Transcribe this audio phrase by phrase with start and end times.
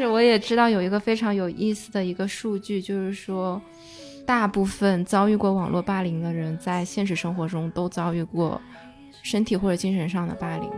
[0.00, 3.60] 是我也知道有一个非常有意思的一个数据，就是说，
[4.24, 8.58] 大部分遭遇过网络霸凌的人，在现实生活中都遭遇过
[9.22, 10.70] 身体或者精神上的霸凌。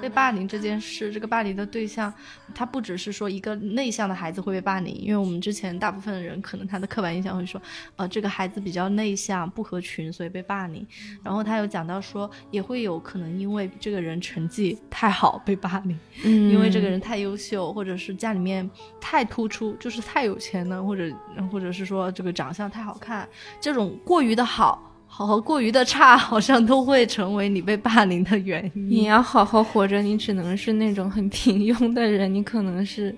[0.00, 2.12] 被霸凌这件事，这个霸凌的对象，
[2.54, 7.60] 他不只是说一个内向的孩子会被霸凌，因为我们之前大部分的人可能他的刻板印象会说，
[7.96, 10.86] 呃，这个孩子比较内向，不合群，所以被霸凌。
[11.22, 18.68] 然后他有讲到说，也会有可能因为这个人成绩太好被霸凌，嗯，因为这个人太优秀，或者是家里面
[19.00, 21.14] 太突出，就是太有钱了，或者
[21.52, 23.28] 或者是说这个长相太好看，
[23.60, 24.89] 这种过于的好。
[25.20, 28.88] 好和过于的差，好像都会成为你被霸凌的原因。
[28.88, 33.14] 你要好好活着，你只能是那种很平庸的人，你可能是，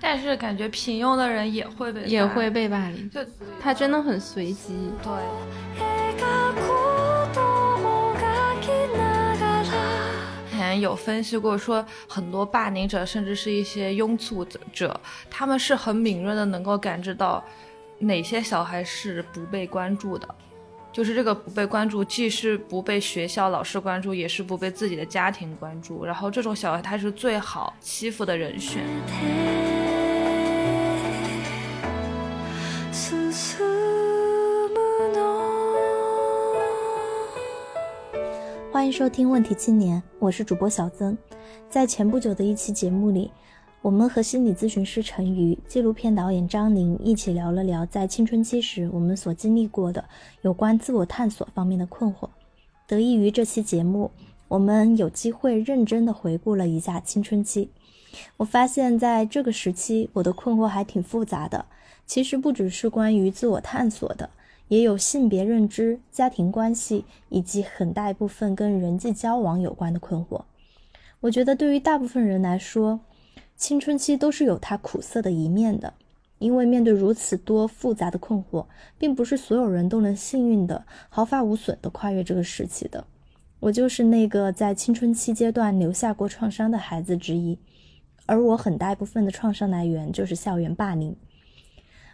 [0.00, 3.20] 但是感觉平庸的人也会被也会被霸凌，就
[3.60, 4.90] 他真的很随机。
[5.00, 5.12] 对。
[10.50, 17.44] 前有分析过，说很多霸凌者，甚至是一些拥簇者，他们是很敏锐的，能够感知到
[18.00, 20.28] 哪些小孩是不被关注的。
[20.98, 26.04] 就是这个不被关注，既是不被学校老师关注，也是不被自己的家庭关注。
[26.04, 28.82] 然后这种小孩他是最好欺负的人选。
[38.72, 41.16] 欢迎收听《问题青年》，我是主播小曾。
[41.70, 43.30] 在前不久的一期节目里。
[43.80, 50.04] 我们和心理咨询师陈瑜、纪录片导演张宁一起聊了聊在青春期时我们所经历过的
[50.42, 52.28] 有关自我探索方面的困惑。
[52.88, 54.10] 得益于这期节目，
[54.48, 57.70] 我们有机会认真的回顾了一下青春期。
[58.38, 61.64] 我发现，在这个时期，我的困惑还挺复杂的。
[62.04, 64.28] 其实不只是关于自我探索的，
[64.66, 70.42] 也有性别认知、家庭关系以及很大一部分跟人际交往有关的困惑。
[71.20, 72.98] 我觉得，对于大部分人来说，
[73.58, 75.92] 青春期都是有它苦涩的一面的，
[76.38, 78.64] 因为面对如此多复杂的困惑，
[78.96, 83.04] 并不是所有人都能幸运的毫发无损的跨越这个时期的。
[83.58, 87.58] 我就是那个在青春期阶段留下过创伤的孩子之一，
[88.26, 91.16] 而我很大一部分的创伤来源就是校园霸凌。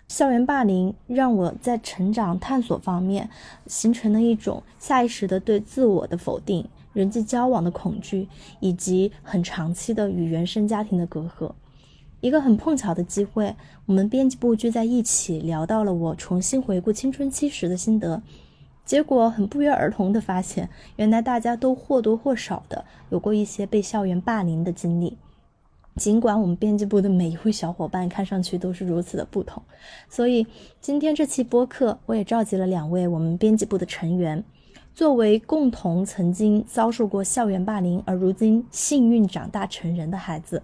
[0.09, 3.29] 校园霸凌让我在成长探索方面
[3.67, 6.67] 形成了一种下意识的对自我的否定。
[6.95, 8.27] 人际交往的恐惧，
[8.61, 11.53] 以及很长期的与原生家庭的隔阂。
[12.21, 18.23] 一个很碰巧的机会，我们编辑部聚在一起聊到了我重新回顾青春期时的心得。
[18.87, 25.19] 结果很不约而同的发现，原来大家都或多或少的有过一些被校园霸凌的经历。
[25.97, 29.63] 尽管我们编辑部的每一位小伙伴看上去都是如此的不同，
[30.09, 30.47] 所以
[30.81, 34.43] 今天这期播客，我也召集了两位我们编辑部的成员。
[34.95, 40.63] 作为共同曾经遭受过校园霸凌，而如今幸运长大成人的孩子，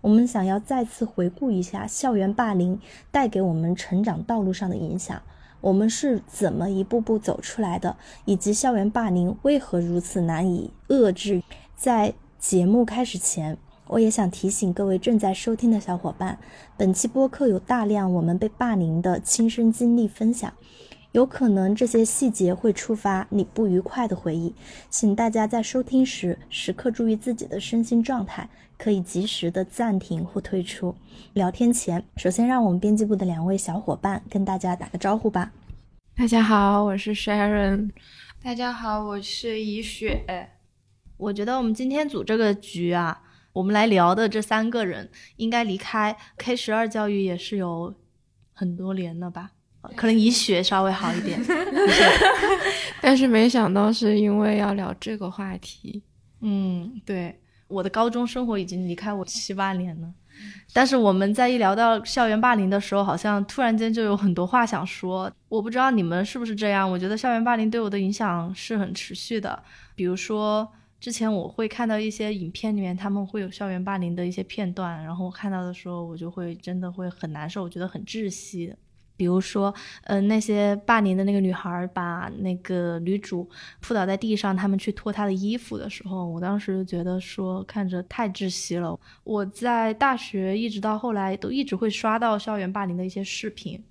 [0.00, 2.80] 我们想要再次回顾一下校园霸凌
[3.12, 5.22] 带给我们成长道路上的影响，
[5.60, 11.44] 我们是怎么一步步走出来的，以及校园霸凌为何如此难以遏制。
[11.76, 13.56] 在节目开始前，
[13.86, 16.36] 我也想提醒各位正在收听的小伙伴，
[16.76, 20.52] 本期播客有大量我们被霸凌的亲身经历分享。
[21.12, 24.54] 有可能这些细节会触发你不愉快的回忆，
[24.90, 28.46] 请大家在收听时时刻注意自己的身心状态，
[28.76, 30.94] 可以及时的暂停或退出。
[31.32, 35.50] 聊天前，首先让我们编辑部的两位小伙伴跟大家打个招呼吧。
[36.14, 37.90] 大家好，我是 Sharon。
[38.42, 40.50] 大家好，我是怡雪。
[41.16, 43.22] 我觉得我们今天组这个局啊，
[43.54, 47.94] 我们来聊的这三个人，应该离开 K 十二教育也是有
[48.52, 49.52] 很多年了吧。
[49.96, 51.40] 可能以雪稍微好一点
[53.00, 56.02] 但是没想到是因为要聊这个话题。
[56.40, 60.12] 嗯，对，我的高中生活已经离开我七八年了，
[60.72, 65.30] 但是我们在一聊到校园霸凌的时候，好像突然间就有很多话想说。
[65.48, 69.62] 我不知道你们是不是这样，我觉得校园霸凌对我的影响是很持续的。
[69.94, 70.68] 比如说，
[71.00, 78.74] 之前我会看到一些影片里面他们会有校园霸凌的一些片段，然后我看到的时候，我就会真的会很难受，我觉得很窒息。
[79.18, 79.74] 比如说，
[80.04, 83.50] 嗯，那些霸凌的那个女孩把那个女主
[83.80, 88.96] 扑倒在地上，他们去脱她的衣服的时候，我当时觉得说看着太窒息了。
[89.24, 93.82] 我在大学一直到后来都一直会刷到校园霸凌的一些视频，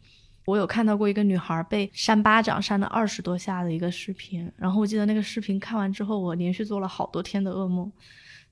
[0.45, 7.91] 我有看到过一个女孩被扇巴掌扇了二十多下的一个视频，然后我记得那个视频看完之后，我连续做了好多天的噩梦，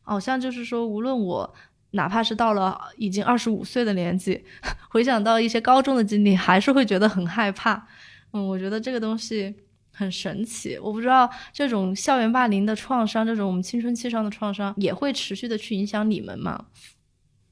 [0.02, 1.56] 好像就是说无论我。
[1.96, 4.44] 哪怕是到了已经二十五岁的年纪，
[4.90, 7.88] 回想到一些高中的经历，还是会觉得很害怕。
[8.32, 9.56] 嗯，我觉得这个东西
[9.92, 10.78] 很神奇。
[10.78, 16.66] 我不知道这种校园霸凌的创伤，这种我们青春期上的创伤，也会持续的去影响你们吗？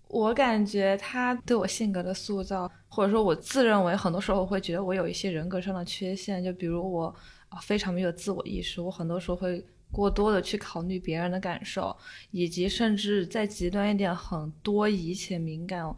[0.09, 7.15] 我感觉他对我性格的塑造，或者说我自认为很多时候会觉得我有一些人格上的缺陷，就比如我
[7.49, 11.95] 啊非常没有自我意识，我很多时候会过多的去考虑别人的感受，
[12.31, 15.95] 以及甚至再极端一点，很多疑且敏感。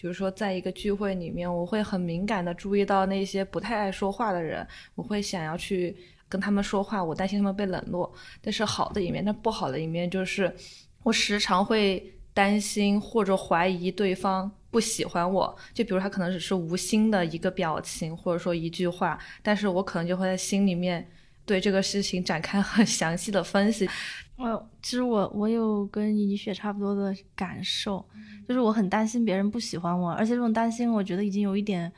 [0.00, 4.64] 比如说，在一个聚会里面，我会很敏感的注意到那些不太爱说话的人，
[4.94, 5.96] 我会想要去
[6.28, 8.14] 跟他们说话，我担心他们被冷落。
[8.40, 10.54] 但是好的一面，那不好的一面就是，
[11.02, 15.56] 我时常会担心或者怀疑对方不喜欢我。
[15.74, 21.10] 就比如他可能只是无心的一个表情，或者说一句话，但是我可能就会在心里面
[21.48, 23.88] 对这个事情展开很详细的分析。
[24.36, 28.06] 我其实我我有跟尹雪差不多的感受，
[28.46, 31.90] 就是我很担心别人不喜欢我，而且这种担心我觉得已经有一点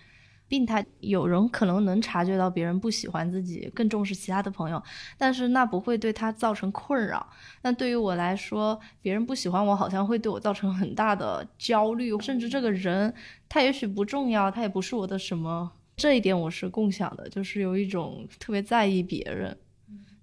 [0.49, 0.87] 病态。
[1.01, 4.81] 有人可能能察觉到别人不喜欢自己，更重视其他的朋友，
[5.19, 7.29] 但是那不会对他造成困扰。
[7.63, 13.13] 那对于我来说，别人不喜欢我，好像会对我造成很大的焦虑，甚至这个人
[13.49, 15.73] 他也许不重要，他也不是我的什么。
[16.01, 19.55] 这一点我是共享的，就是有一种特别在意别人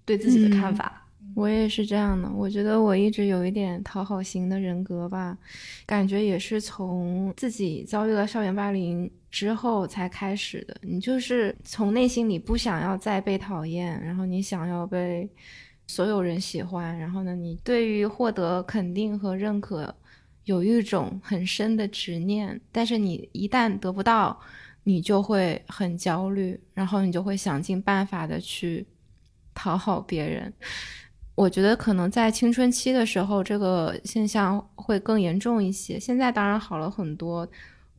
[0.03, 1.03] 对自己的看法。
[1.35, 5.37] 我也是这样的，我觉得我一直有一点讨好型的人格吧，
[5.85, 10.75] 感觉也是从自己遭遇了校园霸凌之后才开始的。
[10.81, 15.29] 你就是从内心里不想要再被讨厌，然后你想要被
[15.85, 19.93] 所有人喜欢，然后呢，你对于获得肯定和认可
[20.45, 24.39] 有一种很深的执念，但是你一旦得不到，
[24.87, 28.87] 你就会很焦虑，然后你就会想尽办法的去
[29.53, 30.53] 讨好别人。
[31.35, 35.99] 我觉得可能在青春期的时候，这个现象会更严重一些。
[35.99, 37.45] 现在当然好了很多，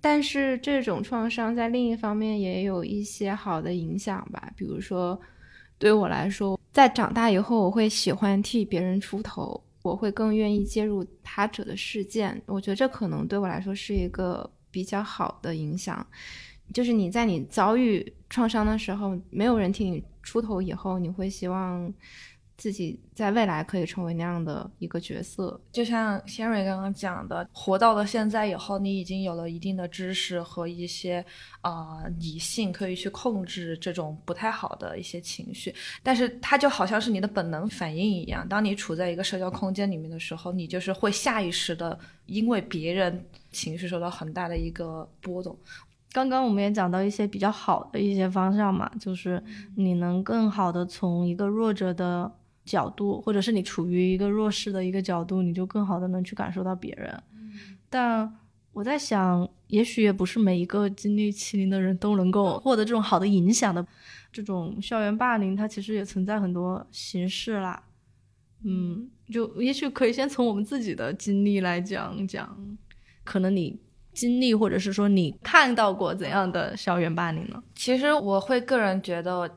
[0.00, 4.50] 但是这种创伤在另一方面也有一些好的影响吧。
[4.56, 5.20] 比如说，
[5.76, 12.41] 对我来说，在长大以后，我会喜欢替别人出头，我会更愿意介入他者的事件。
[12.46, 16.05] 我觉得这可能对我来说是一个比较好的影响。
[16.73, 21.93] 就是你在你遭遇创伤的时候，没有人替你出头以后，你会希望。
[22.59, 31.25] 自己在未来可以成为那样的一个角色，就像仙蕊刚刚讲的，活到了现在以后，你已经有了一定的知识和一些
[31.61, 35.73] 啊理性，可以去控制这种不太好的一些情绪。
[36.03, 45.56] 但是它就好像是你的本能反应一样，当你处在一个社交空间里面的时候，你就是会下意识的因为别人情绪受到很大的一个波动。
[46.12, 49.43] 刚刚我们也讲到一些比较好的一些方向嘛，就是
[49.76, 52.32] 你能更好的从一个弱者的。
[52.69, 57.22] 角度，或者是你处于一个弱势的一个角度，你就更好的能去感受到别人。
[57.88, 58.31] 但
[58.75, 63.82] 我在想，也许也不是每一个经历欺凌的人都能够 获得这种好的影响的。
[64.31, 67.82] 这种校园霸凌，它其实也存在很多形式啦。
[68.64, 72.55] 嗯，就也许可以先从我们自己的经历来讲讲，
[73.25, 73.81] 可能你
[74.19, 77.62] 经历或者是说你看到过怎样的校园霸凌呢？
[77.75, 79.49] 其实我会个人觉得。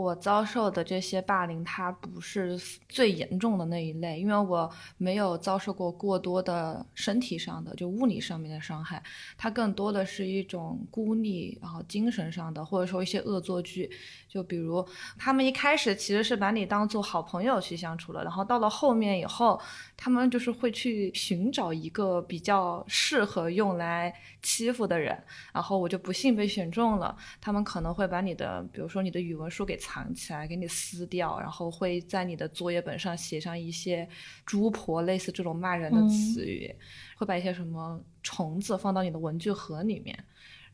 [0.00, 2.58] 我遭受的这些霸凌，它不是
[2.88, 9.02] 最严重的那一类，因为我没有遭受过过多的身体上的，就物理上面的伤害，
[9.36, 13.90] 它更多的是一种孤立，然后精神上的，或者说一些恶作剧，
[14.28, 14.82] 就比如
[15.18, 19.60] 他们一开始其实是把你当做好朋友去相处了，然后到了后面以后，
[19.96, 25.22] 他们就是会去寻找一个比较适合用来欺负的人，
[25.52, 29.78] 然后我就不幸被选中了，他们可能会把你的，比如说你的语文书给。
[29.90, 34.08] 藏起来，给你撕掉，然后会在你的作业本上写上一些
[34.46, 36.72] “猪婆”类似这种骂人的词语，
[37.16, 40.16] 会把一些什么虫子放到你的文具盒里面。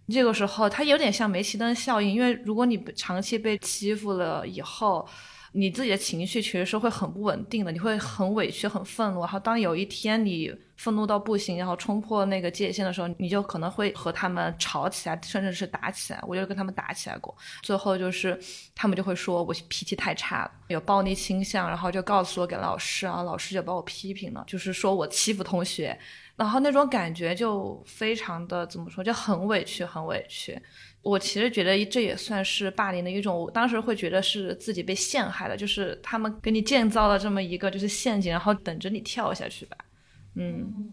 [0.08, 5.08] 这个时候，它有点像煤气灯效应，因为如果你长期被欺负了以后。
[5.56, 9.20] 你自己的情绪其实是会很不稳定的，你会很委屈、很愤怒。
[9.20, 16.22] 然后当有一天你愤怒到不行，然后冲破那个界限的时候，你就可能会和他们吵起来，甚至是打起来。
[16.28, 18.38] 我就跟他们打起来过，最后就是
[18.74, 25.98] 他们就会说我脾气太差了，有暴力倾向，然后就告诉我给老师，然后老师就把我批评了，就是说我欺负同学，
[26.36, 30.60] 然后那种感觉就非常的怎么说，就很委屈，很委屈。
[31.08, 33.32] 我其实觉得这也算是霸凌的一种。
[33.38, 39.76] 我当时会觉得是自己被陷害了，就是他们给你建造了这么一个就是陷阱，然后等着你跳下去吧。
[40.34, 40.92] 嗯，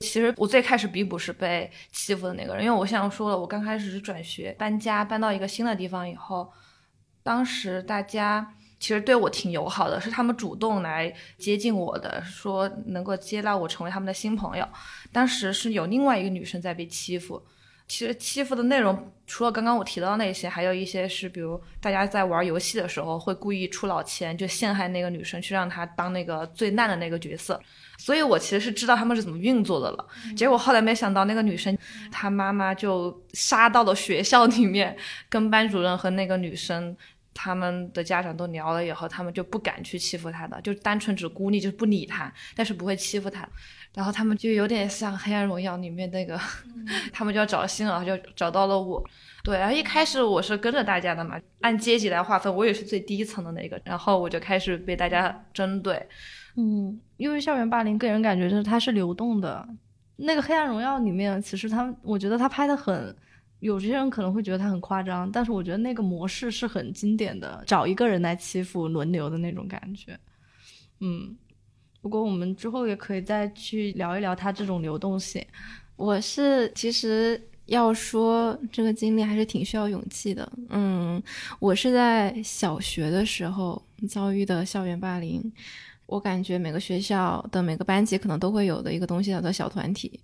[0.00, 6.52] 其实我最开始并不是被欺负的那个人，因为我像说了，我刚开始是转学搬家，搬到一个新的地方以后，
[7.22, 14.66] 当时大家其实对我挺友好的，是他们主动来接近我的，说能够接纳我成为他们的新朋友。
[15.12, 17.40] 当时是有另外一个女生在被欺负。
[17.92, 27.60] 其实欺负的内容除了刚刚我提到那些，还有一些是，比如大家在玩游戏的时候会故意出老千，就陷害那个女生，去让她当那个最烂的那个角色。
[27.98, 30.08] 所以我其实是知道他们是怎么运作的了。
[30.34, 31.76] 结果后来没想到那个女生，
[32.10, 34.96] 她妈妈就杀到了学校里面，
[35.28, 36.96] 跟班主任和那个女生
[37.34, 43.46] 他们的家长都聊了以后，他们就不敢去欺负她的，就单纯只孤立，就是不理她，但是不会欺负她。
[43.94, 46.38] 然后他们就有点像《黑暗荣耀》里面那个，
[47.12, 49.04] 他们就要找新了，就找到了我。
[49.44, 56.06] 对，然后一开始我是跟着大家的嘛，按阶级来划分，我也是最低层的那个，然后我就开始被大家针对。
[56.56, 59.68] 嗯，因为校园霸凌个人感觉就是它是流动的。
[60.16, 63.14] 那个《黑暗荣耀》里面，其实他，我觉得他拍的很，
[63.58, 70.18] 有些人可能会觉得他很夸张，但是我觉得那个模式是很经典的，找一个人来欺负，轮流的那种感觉。
[71.00, 71.36] 嗯。
[72.02, 75.42] 不过我们之后也可以再去聊一聊它这种流动性。
[75.96, 80.52] 我是其实要说这个经历还是挺需要勇气的。
[80.68, 81.22] 嗯，
[81.60, 85.40] 我是在小学的时候遭遇的校园霸凌。
[86.12, 90.20] 我感觉每个学校的每个班级可能都会有的一个东西叫做小团体。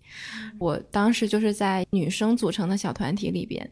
[0.59, 3.68] 我当时就是在女生组成的小团体里边，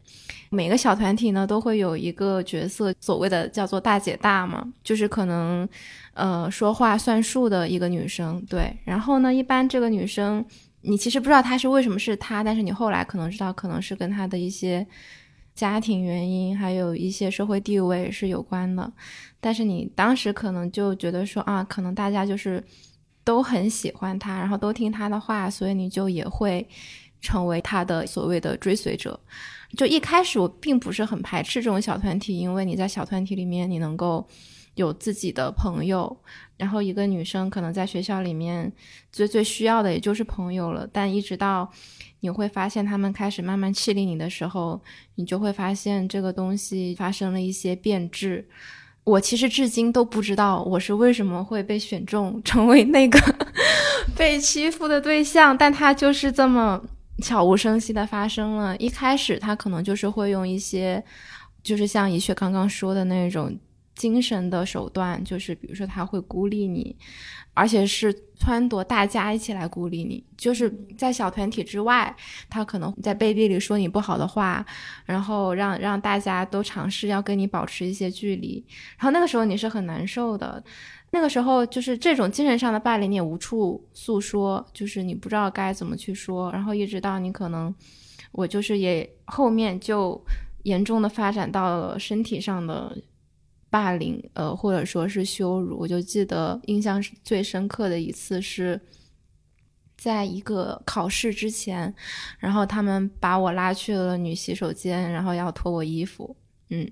[0.49, 5.69] 每个小团体呢都会有一个角色，所谓的叫做大姐大嘛，就是可能
[6.15, 8.43] 呃说话算数的一个女生。
[8.49, 10.43] 对，然后呢，一般这个女生
[10.81, 14.87] 你其实不知道她是为什么是她，但是你后来可能知道，可能是跟她的一些。
[15.57, 18.93] 家庭原因还有一些社会地位是有关的，
[19.41, 22.63] 但是你当时可能就觉得说啊，可能大家就是
[23.25, 26.69] 都很喜欢他，然后都听他的话，所以你就也会
[27.23, 29.19] 成为他的所谓的追随者。
[29.79, 34.29] 就一开始我并不是很排斥这种小团体，因为你在小团体里面你能够
[34.75, 36.15] 有自己的朋友，
[36.59, 38.71] 然后一个女生可能在学校里面
[39.11, 41.73] 最最需要的也就是朋友了，但一直到。
[42.21, 44.81] 你会发现，他们开始慢慢欺凌你的时候，
[45.17, 48.47] 你就会发现这个东西发生了一些变质。
[49.05, 53.21] 我其实至今都不知道我是为什么会被选中 成为那个
[54.17, 56.83] 被欺负的对象，但他就是这么
[57.23, 58.77] 悄无声息的发生了。
[58.79, 61.03] 一开始他可能就是会用一些，
[61.63, 63.57] 就是像怡雪刚刚说的那种
[63.97, 66.95] 精神的手段，就是比如说他会孤立你。
[67.59, 72.15] 而且是撺掇大家一起来孤立你，就是在小团体之外，
[72.51, 74.63] 他可能在背地里说你不好的话，
[75.07, 78.63] 然后让让大家都尝试要跟你保持一些距离，
[78.99, 80.63] 然后那个时候你是很难受的，
[81.13, 87.75] 那个时候就是这种精神上的霸凌你也无处诉说，就是你不知道该怎么去说，然后一直到你可能，
[88.33, 90.23] 我就是也后面就
[90.65, 92.95] 严重的发展到了身体上的。
[93.77, 98.81] 霸凌，呃，或者说是羞辱，我就记得印象最深刻的一次是，
[99.99, 101.95] 在一个考试之前，
[102.39, 106.35] 然后他们把我拉去了女洗手间，然后要脱我衣服，
[106.71, 106.91] 嗯，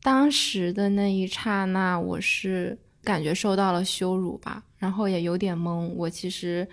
[0.00, 6.64] 当时的那一刹那，我是感觉受到了羞辱吧，然后也有点懵，我其实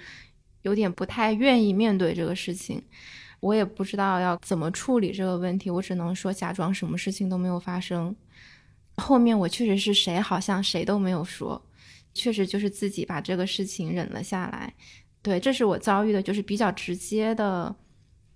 [0.61, 2.79] 有点不太愿意面对这个事情，
[3.39, 8.15] 我也不知道要怎么处理这个问题，我只能说假装什么事情都没有发生。
[8.97, 11.61] 后面我确实是谁好像谁都没有说，
[12.13, 14.73] 确实就是自己把这个事情忍了下来。
[15.21, 17.75] 对，这是我遭遇的，就是比较直接的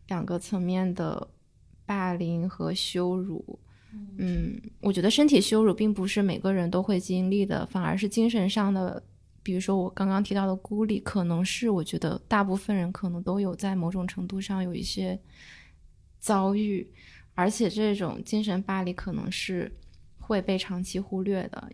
[0.08, 1.30] 两个层面的
[1.86, 3.60] 霸凌和羞辱。
[4.18, 9.02] 嗯，我觉得身体羞辱并不是每个人都会经历的，反而是精神上的，
[9.42, 15.18] 比如说我刚刚提到的孤立，可能是我觉得大部分人可能都有在某种程度上有一些
[16.20, 16.92] 遭遇，
[17.34, 19.72] 而且这种精神霸凌可能是。
[20.30, 21.72] 会被长期忽略的，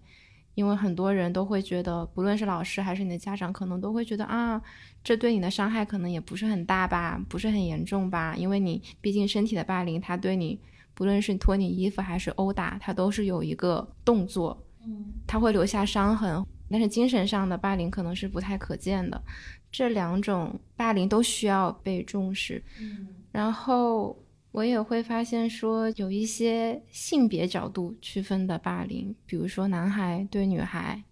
[0.54, 4.62] 因为很多人都会觉得，不论是老师还是你的家长，可能都会觉得啊，
[5.04, 10.58] 这对你的伤害可能也不是很大吧，不是很严重吧，因为你毕竟身体的霸凌，他对你
[10.94, 16.42] 不论是脱你衣服还是殴打，他都是有一个动作，嗯，他会留下伤痕。
[16.72, 19.22] 但是精神上的霸凌可能是不太可见的，
[19.70, 24.18] 这两种霸凌都需要被重视，嗯，然后。
[24.56, 31.04] 我也会发现说有一些性别角度区分的霸凌，比如说男孩对女孩，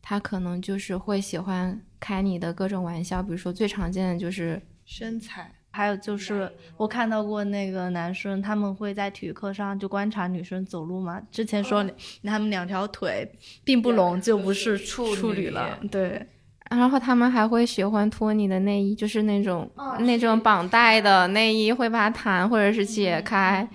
[0.00, 11.84] 他可能就是会喜欢开你的各种玩笑，比如说最常见的就是身材，还有就是我看到过那个男生他们会在体育课上就观察女生走路嘛，之前说
[12.22, 13.30] 他们两条腿
[13.62, 16.26] 并不拢就不是处女了，对。
[16.70, 19.70] 然后他们还会喜欢脱你的内衣，就是那种
[20.00, 23.68] 那种绑带的内衣，会把它弹或者是解开，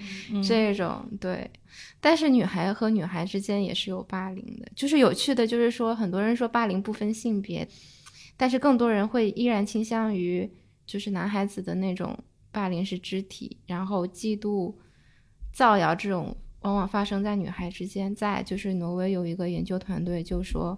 [0.47, 1.49] 这种对。
[1.99, 7.67] 但是女孩和女孩之间也是有霸凌的，就是有趣的，就是说很多人说霸凌不分性别，
[8.35, 10.51] 但是更多人会依然倾向于
[10.85, 12.17] 就是男孩子的那种
[12.51, 14.73] 霸凌是肢体，然后嫉妒、
[15.53, 18.13] 造谣这种往往发生在女孩之间。
[18.15, 20.75] 在就是挪威有一个研究团队就说，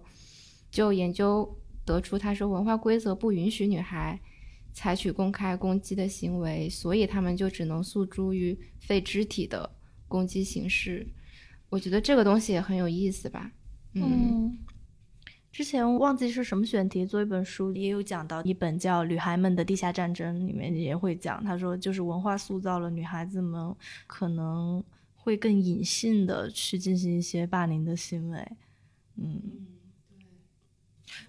[0.69, 4.19] 就研究得出，他说文化规则不允许女孩
[4.73, 9.69] 采取公开攻击的行为，所以他们就只能诉诸于非肢体的
[10.07, 11.07] 攻击形式。
[11.69, 13.51] 我觉得这个东西也很有意思吧。
[13.93, 14.57] 嗯，
[15.51, 23.75] 之前忘记是什么选题做一本书，也有讲到一本叫《女孩们的地下战争》，里面也会讲，他说就是文化塑造了女孩子们
[24.07, 24.83] 可能
[25.15, 28.51] 会更隐性的去进行一些霸凌的行为。
[29.17, 29.39] 嗯，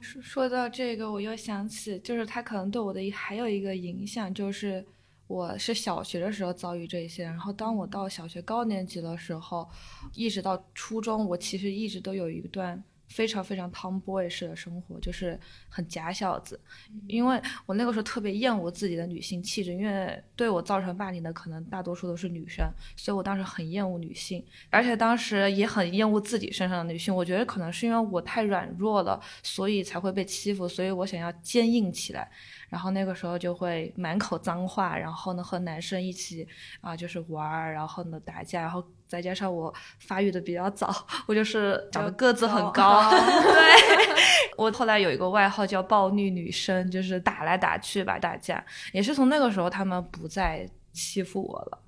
[0.00, 4.84] 说说到这个，我又想起，就是他可能对我的还有一个影响，就是
[5.26, 9.68] 我是小学的时候遭遇这些，然后当我到小学高年级的时候，
[10.14, 12.82] 一直到初中，我其实一直都有一段。
[13.08, 16.58] 非常非常 tomboy 式的生活，就是很假小子，
[17.06, 27.14] 因为我那个时候特别厌恶自己的女性气质，因为对我造成霸凌的可能大多数都是女生，所以我当时很厌恶女性，而且当时也很厌恶自己身上的女性。
[27.14, 32.30] 我觉得可能是因为我太软弱了，所以才会被欺负，所以我想要坚硬起来。
[32.68, 36.46] 然后那个时候就会满口脏话，然后呢和男生一起
[36.80, 40.92] 啊就是玩儿，然后呢打架，然后再加上我发育的比较早，
[41.26, 51.78] 我就是长得个子很高， 对 我后来有一个外号叫暴虐女生，就是打来打去吧打架，也是从那个时候他们不再欺负我了。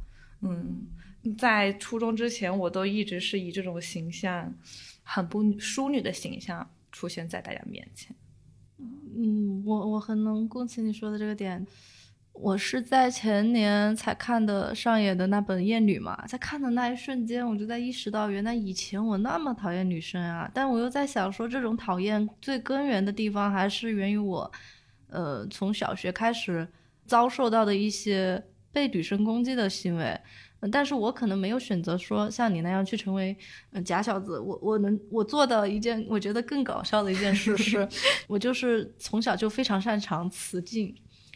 [0.43, 0.87] 嗯，
[1.39, 4.53] 在初中之前我都一直是以这种形象，
[5.03, 8.15] 很不淑女的形象出现在大家面前。
[8.79, 11.67] 嗯，我我很能共情你说的这个点。
[12.33, 20.51] 我是在前年才看的上野的那本《厌女》嘛，在看的那一瞬间，我就在意识到，原来以前我那么讨厌女生啊。
[20.53, 24.53] 但我又在想，说这种讨厌最根源的地方还是源于我，
[25.09, 26.69] 呃，从小学开始
[27.07, 30.21] 遭受到的一些被女生攻击的行为。
[30.73, 33.37] 但是我可能没有选择说像你那样去成为
[33.73, 34.41] 嗯假小子。
[34.41, 37.89] 我我能我做的一件我觉得更搞笑的一件事是，
[38.27, 40.93] 我就是从小就非常擅长雌竞。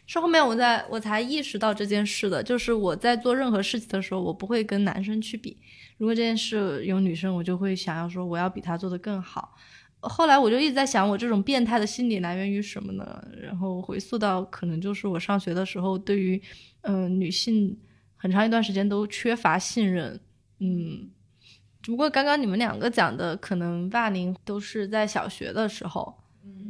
[0.07, 5.57] 是后面我在我才意识到这件事的，就是我在做任何事情的时候，我不会跟男生去比。
[5.99, 9.55] 如果这件事有女生，我就会想要说我要比他做的更好。
[10.01, 13.23] 后来我就一直在想，我这种变态的心理来源于什么呢？
[13.41, 16.43] 然后回溯到可能就是我上学的时候对于
[16.81, 17.79] 嗯女性。
[18.23, 20.21] 很长一段时间都缺乏信任，
[20.59, 21.09] 嗯，
[21.81, 26.15] 只不过刚刚你们两个讲的可能霸凌都是在小学的时候，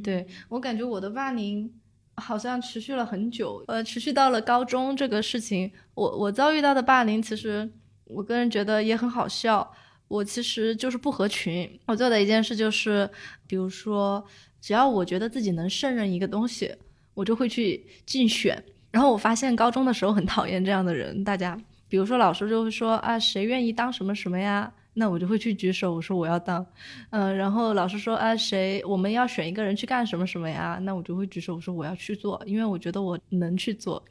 [0.00, 0.24] 对。
[0.48, 1.68] 我感觉我的霸凌
[2.14, 7.68] 好像持续了很久，呃，持续到了高中这个事情，我我遭遇到的霸凌其实
[8.04, 9.74] 我个人觉得也很好笑，
[10.06, 13.10] 我其实就是不合群，我做的一件事就是，
[13.48, 14.24] 比如说
[14.60, 16.72] 只要我觉得自己能胜任一个东西，
[17.14, 18.64] 我就会去竞选。
[18.90, 21.56] 然后我发现高中的时候很讨厌这样的人，大家，
[21.88, 24.72] 比如说老师就会说啊，谁愿意当什么什么呀？
[24.94, 26.66] 那我就会去举手，我说我要当，
[27.10, 30.80] 嗯，然后老师说啊，谁我们要选一个人去干什么什么呀？
[30.82, 34.04] 那我就会举手，我说我要去做，因为我觉得我能去做。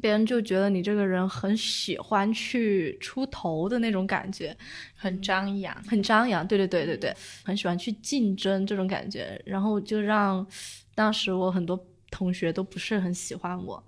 [0.00, 4.56] 别人就觉得你这个人很喜欢去出头的那种感觉，
[4.96, 10.44] 很张扬，很张扬，对对对对对，很喜欢去竞争这种感觉，然后就让
[10.94, 11.78] 当时我很多
[12.10, 13.80] 同学都不是很喜欢我。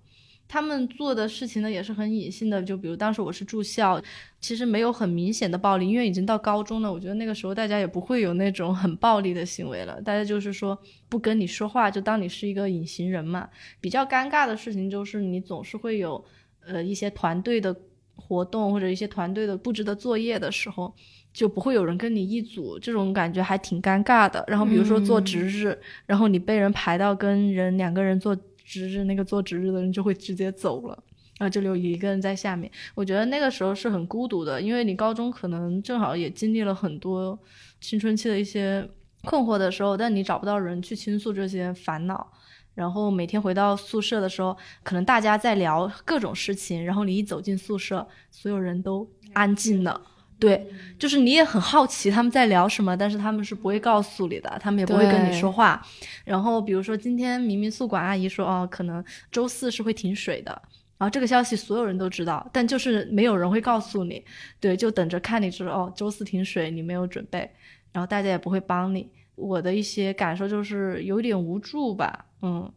[0.48, 4.00] 他们做的事情呢也是很隐性的，就比如当时我是住校，
[4.40, 6.92] 其实没有很明显的暴力，因为已经到高中了。
[6.92, 10.78] 我觉得那个时候大家也不会有那种很暴力的行为了，大家就是说
[11.08, 13.48] 不跟你说话，就当你是一个隐形人嘛。
[13.80, 16.24] 比较尴尬的事情就是你总是会有，
[16.64, 17.74] 呃一些团队的
[18.14, 20.94] 活动或者一些团队的布置的作业的时候，
[21.32, 24.44] 就不会有人跟你一组，这种感觉还挺尴尬的。
[24.46, 28.36] 然后比如说做值日，然后你被人排到跟人两个人做。
[28.66, 30.98] 值日那个做值日的人就会直接走了，
[31.38, 32.70] 然后就留一个人在下面。
[32.94, 37.38] 我觉得那个时候是很孤独的，因为你高中可能正好也经历了很多
[37.80, 38.86] 青春期的一些
[39.22, 42.32] 困惑的时候，但你找不到人去倾诉这些烦恼。
[42.74, 49.98] 然后每天回到宿舍的时候，可能大家在聊各种事情，然后你一走进宿舍，所有人都安静了。
[50.38, 55.80] 对，就是你也很好奇他们在聊什么，但是他们是不会告诉你的，他们也不会跟你说话。
[56.24, 60.50] 然后比如说今天明明宿管阿姨说哦，可能周四是会停水的，
[60.98, 64.22] 然后这个消息所有人都知道，但就是没有人会告诉你。
[64.60, 67.50] 对，就等着看你说哦，周四停水，你没有准备，
[67.92, 69.10] 然后大家也不会帮你。
[69.36, 72.70] 我的一些感受就是有点无助吧，嗯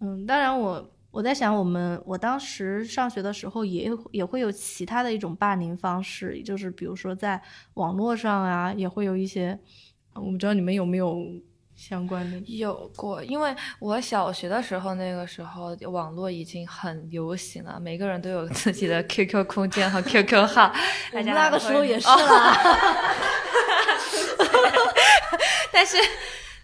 [0.00, 0.90] 嗯，当然我。
[1.14, 7.40] 我在想，我们我当时上学的时候，也也会有其他的一种霸凌方式，就是比如说在
[7.74, 9.56] 网络上啊，也会有一些，
[10.14, 11.24] 我不知道你们有没有
[11.76, 12.36] 相关的？
[12.48, 20.74] 有过，因为我小学的时候，那个时候网络已经很流行了，每个人都有自己的 QQ 空间和 QQ 号。
[21.14, 22.58] 那个时候也 是哦啦。
[25.72, 25.96] 但是，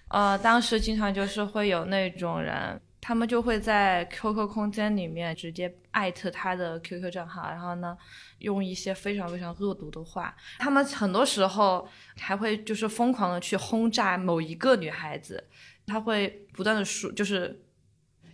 [0.09, 2.81] 呃，当时经常就是会有那种人，
[3.11, 7.99] 他们就会在 QQ 空间里面直接艾特他的 QQ 账号，然后呢，
[8.39, 10.33] 用一些非常非常恶毒的话。
[10.61, 11.89] 他们很多时候
[12.21, 15.43] 还会就是疯狂的去轰炸某一个女孩子，
[15.85, 17.61] 他会不断的说，就是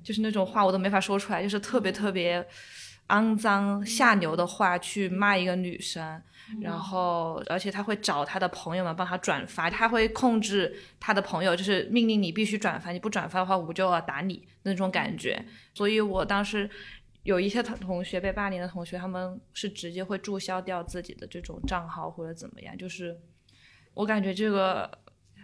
[0.05, 2.47] 就是那种话我都没法说出来，就是特别特别
[3.09, 6.23] 肮脏下流的话去骂一个女生。
[6.61, 15.45] 然后，而且他会找他的朋友们帮他转发，他会控制他的朋友，就是命令你必须转发，你不转发的话，我就要打你那种感觉。
[15.75, 16.71] 所以我当时
[17.25, 23.19] 有一些同同学被霸凌的同学，他们是直接会注销掉自己的这种账号或者怎么样，就是
[23.95, 24.89] 我感觉这个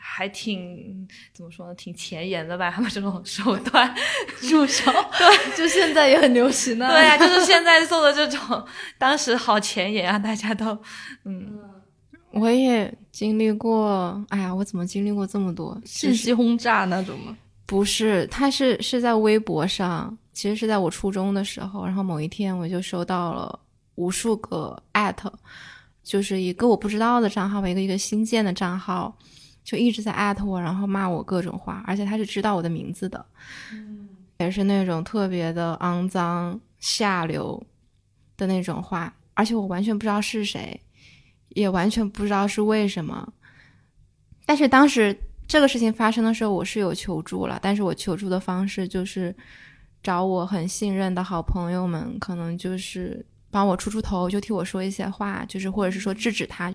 [0.04, 3.94] 还挺怎么说呢，挺前沿的吧，他 们这种手段。
[4.40, 6.88] 助手， 对，就现在也很流行呢。
[6.88, 8.66] 对啊，就是现在做的这种，
[8.98, 10.76] 当时好前沿啊，大家都，
[11.24, 11.60] 嗯，
[12.32, 17.36] 我也经历过，哎呀，我怎么经历过这么多信息轰炸那种吗？
[17.64, 23.58] 不是，他是是在微博上，其实是在我初中的时候，然后某一天我就收到了
[23.94, 25.32] 无数个艾特，
[26.02, 29.16] 就是一个我不知道的账号吧，一个一个新建的账号，
[29.64, 33.24] 就一直在艾特我，然后骂我各种话，而且他是知道我的名字的，
[34.38, 37.64] 也是那种特别的肮脏下流
[38.36, 40.80] 的那种话，而且我完全不知道是谁，
[41.50, 43.32] 也完全不知道是为什么，
[44.44, 49.34] 但是当时这个事情发生的时候，我是有求助了，但是我求助的方式就是
[50.02, 56.74] 找我很信任的好朋友们，可能就是帮我出出头，就替我说一些话，就是或者是说制止他。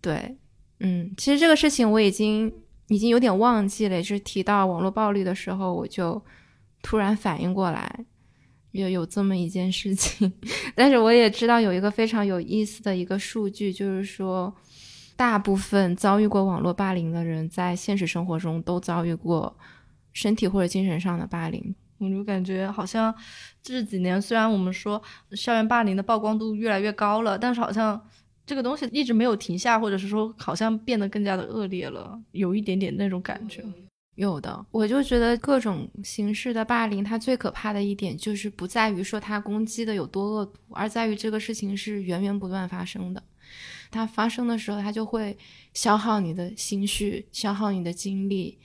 [0.00, 0.36] 对，
[0.80, 2.52] 嗯，其实这个事情我已经
[2.88, 6.22] 已经有点忘记了，就是提到网络暴力的时候，我就
[6.82, 8.04] 突然反应过来。
[8.72, 10.30] 有有这么一件事情，
[10.76, 14.54] 但是我也知道有一个非常有意思的一个数据，就是说，
[15.16, 19.56] 大部分遭遇过网络霸凌的人，在现实生活中都遭遇过
[20.12, 21.74] 身体或者精神上的霸凌。
[21.96, 23.12] 我就感觉好像
[23.62, 28.00] 这几年，虽然我们说校园霸凌的曝光度越来越高了，但是好像
[28.48, 33.62] 这个东西一直没有停下，或者是说好像变得更加的恶劣了，有一点点那种感觉。
[34.14, 43.22] 有的，我就觉得各种形式的霸凌，它最可怕的一点就是不在于说它攻击的有多恶毒，而在于这个事情是源源不断发生的。
[43.90, 45.36] 它发生的时候，它就会
[45.74, 48.58] 消耗你的心绪，消耗你的精力，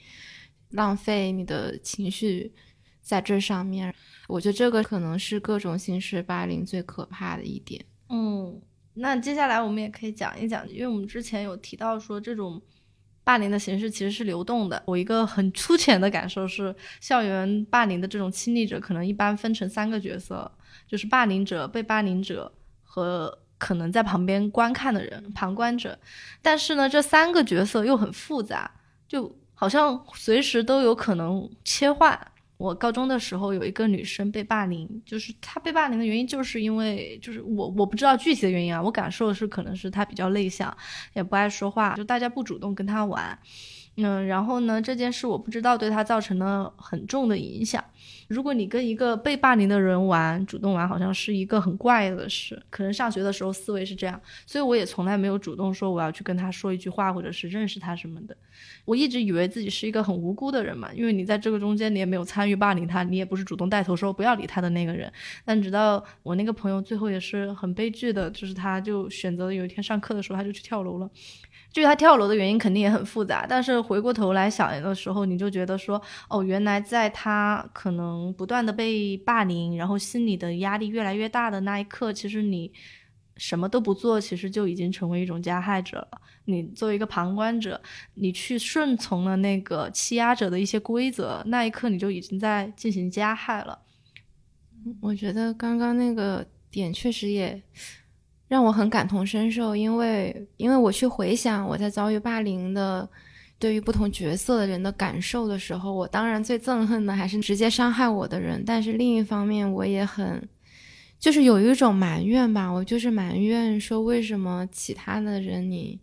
[0.70, 2.52] 浪费你的情绪
[3.00, 3.94] 在这上面。
[4.26, 7.84] 我觉得这个可能是各种形式霸凌最可怕的一点。
[8.08, 8.60] 嗯，
[8.94, 12.60] 那接下来我们也可以讲一讲，因为我们之前有提到说这种。
[13.26, 14.82] 霸凌的形式其实是流动的。
[14.84, 20.52] 我一个很粗浅的感受是，校园霸凌的这种亲历者可能一般分成三个角色，
[20.86, 22.52] 就是霸凌者、被霸凌者
[22.82, 25.98] 和可能在旁边观看的人、旁观者。
[26.42, 28.70] 但是呢，这三个角色又很复杂，
[29.08, 32.14] 就好像随时都有可能切换。
[32.64, 40.74] 我高中的时候有一个女生被霸凌，就是她被霸凌的原因就是因为就是我我不知道具体的原因啊，我感受是可能是她比较内向，
[41.12, 43.38] 也不爱说话，就大家不主动跟她玩，
[43.98, 47.84] 嗯，然后呢这件事我不知道对她造成了很重的影响。
[48.28, 58.36] 如果你跟一个被霸凌的人玩，主动玩好像是一个很怪的事，可能上学的时候思维是这样，所以我也从来没有主动说我要去跟他说一句话，或者是认识他什么的。
[58.84, 65.12] 我一直以为自己是一个很无辜的人嘛，因为你在这个中间你也没有参与霸凌他，你也不是主动带头说不要理他的那个人。
[65.44, 71.10] 但直到我那个朋友最后也是很悲剧的，就是他就选择有一天上课的时候他就去跳楼了。
[71.74, 82.72] 至于他跳楼的原因肯定也很复杂，但是回过头来想的时候，你就觉得说，哦，原来在他可能不断的被霸凌，然后心里的压力越来越大的那一刻，其实你
[83.36, 86.20] 什么都不做，其实就已经成为一种加害者了。
[86.44, 87.82] 你作为一个旁观者，
[88.14, 93.80] 你去顺从了那个欺压者的一些规则，那一刻你就已经在进行加害了。
[95.00, 97.60] 我觉得刚刚那个点确实也。
[98.46, 103.08] 让我很感同身受，因为因为我去回想我在遭遇霸凌的
[103.58, 110.46] 对于不同角色的人的感受的时候，我当然最憎恨的还是直接伤害我的人，但是另一方面我也很
[111.18, 115.98] 就是有一种埋怨吧，我就是埋怨说为什么其他的人你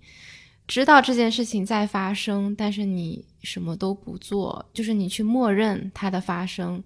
[0.68, 6.84] 知道这件事情在发生，但是你什么都不做，就是你去默认它的发生。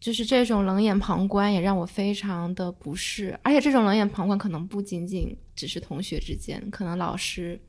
[0.00, 7.60] 就是这种冷眼旁观也让我非常的不适，而且这种冷眼旁观可能不仅仅只是同学之间，可能老师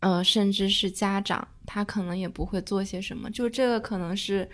[0.00, 3.30] 呃，甚至是家长，他可能也不会做些什么。
[3.30, 4.46] 就这个可能是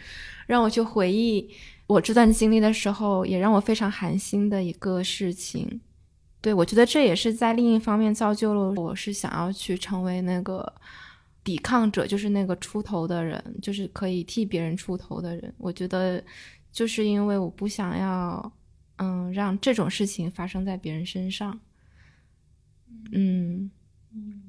[0.47, 1.51] 让我去回忆
[1.89, 5.81] 我这段经历的时候，也让我非常寒心的一个事情。
[6.41, 10.73] 对我觉得这也是在另一方面造就了我是想要去成为那个
[11.45, 15.53] 抵抗者，就是那个出头的人，就是可以替别人出头的人。
[15.59, 16.23] 我觉得
[16.73, 18.53] 就是因为我不想要，
[18.97, 21.61] 嗯，让这种事情发生在别人身上。
[23.13, 23.71] 嗯
[24.13, 24.43] 嗯。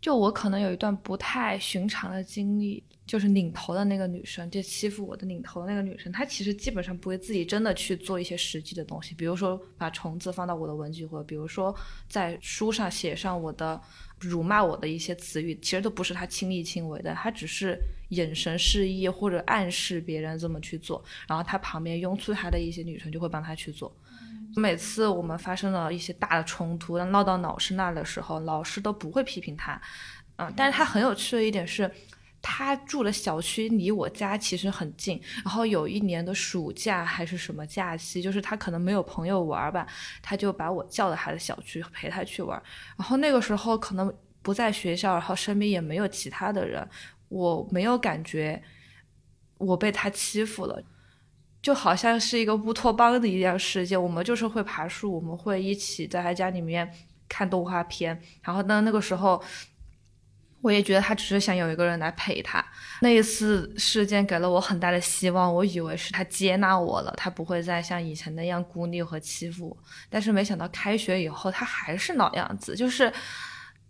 [0.00, 11.76] 就我可能有一段不太寻常的经历，就是领头的那个女生，就欺负我的领头的那个女生，她其实基本上不会自己真的去做一些实际的东西，比如说把虫子放到我的文具盒，比如说
[12.08, 13.78] 在书上写上我的
[14.20, 17.78] 辱骂我的一些词语，其实都不是他亲力亲为的，他只是
[18.10, 23.94] 眼神示意或者暗示别人这么去做，然后他旁边拥簇他的一些女生就会帮他去做。
[24.56, 29.80] 每次我们发生了一些大的冲突，闹到老师那的时候，老师都不会批评他，
[30.36, 31.90] 嗯，但是他很有趣的一点是，
[32.42, 39.86] 他住的小区离我家其实很近，然后有一年的暑假还是什么假期，就是他可能没有朋友玩吧，
[40.22, 42.60] 他就把我叫到他的小区陪他去玩，
[42.96, 46.88] 然后那个时候可能不在学校，然后身边也没有其他的人，
[47.28, 48.62] 我没有感觉
[49.58, 50.82] 我被他欺负了。
[51.62, 56.90] 就好像是一个乌托邦的一样世界，我们就是会爬树，我们会一起在他家里面
[57.28, 58.18] 看动画片。
[58.40, 59.42] 然后呢，那个时候
[60.62, 62.64] 我也觉得他只是想有一个人来陪他。
[63.00, 69.76] 那一次事件给了我很大的希望，我以为是他接纳我了，他不会再像以前那样孤立和欺负我。
[70.08, 72.76] 但是没想到开学以后，他还是老样子。
[72.76, 73.10] 就是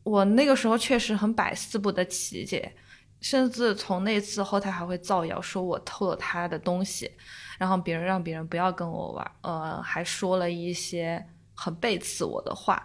[0.02, 2.72] 我那个时候确实很百思不得其解，
[3.20, 7.10] 甚至从那次后，他还会造谣说我偷了他的东西。
[7.58, 11.22] 然后别人让别人不要跟我玩，呃，还说了一些
[11.54, 12.82] 很背刺我的话，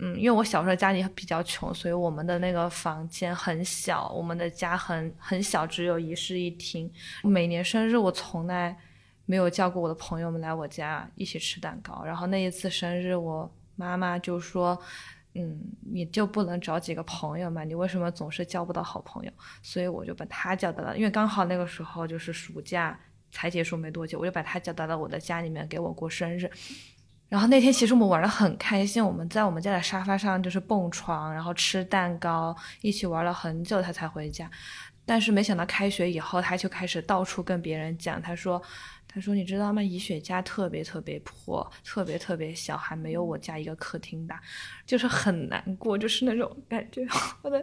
[0.00, 6.90] 嗯，因为我小时候家里比较穷，所以我们的那个房间很小，我们的家很很小，只有一室一厅。
[7.22, 8.76] 每年生日我从来
[9.26, 12.02] 没有叫过我的朋友们来我家一起吃蛋糕。
[12.04, 14.80] 然后那一次生日，我妈妈就说，
[15.34, 15.60] 嗯，
[15.92, 17.64] 你就不能找几个朋友嘛？
[17.64, 19.32] 你为什么总是交不到好朋友？
[19.62, 22.98] 所以我就把他叫到了，因为刚好那个时候就是暑假。
[23.32, 26.50] 才结束没多久，我就把他叫到了我的家里面给我过生日。
[27.30, 34.50] 然后那天其实我们玩的很开心，我们在我们家的沙发上就是蹦床，然后吃蛋糕，一起玩了很久，他才回家。
[35.06, 38.62] 但是没想到开学以后，他就开始到处跟别人讲，他说。
[39.12, 39.82] 他说：“你知道吗？
[39.82, 44.40] 怡雪家特别特别破，特别特别小，还没有我家一个客厅大，
[44.86, 47.04] 就是很难过，就是那种感觉。
[47.42, 47.60] 我的，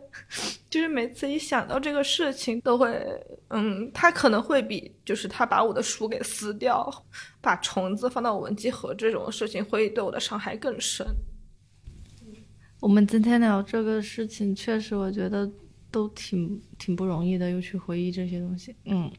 [0.69, 3.01] 就是每次一想到这个事情，都会，
[3.47, 7.05] 嗯，他可能会比，就是他把我的书给撕掉，
[7.39, 11.07] 把虫子放到文具盒这种事情，会对我的伤害更深。
[12.81, 15.49] 我们今天聊这个事情，确实我觉得
[15.89, 19.09] 都挺挺不容易的，又去回忆这些东西，嗯。”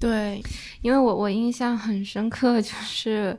[0.00, 0.40] 对，
[0.80, 3.36] 因为我我印象很深刻，就是，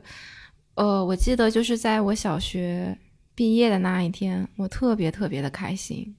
[0.74, 2.94] 呃，我记得就是在我小学
[3.34, 6.14] 毕业的那一天，我特别特别的开心，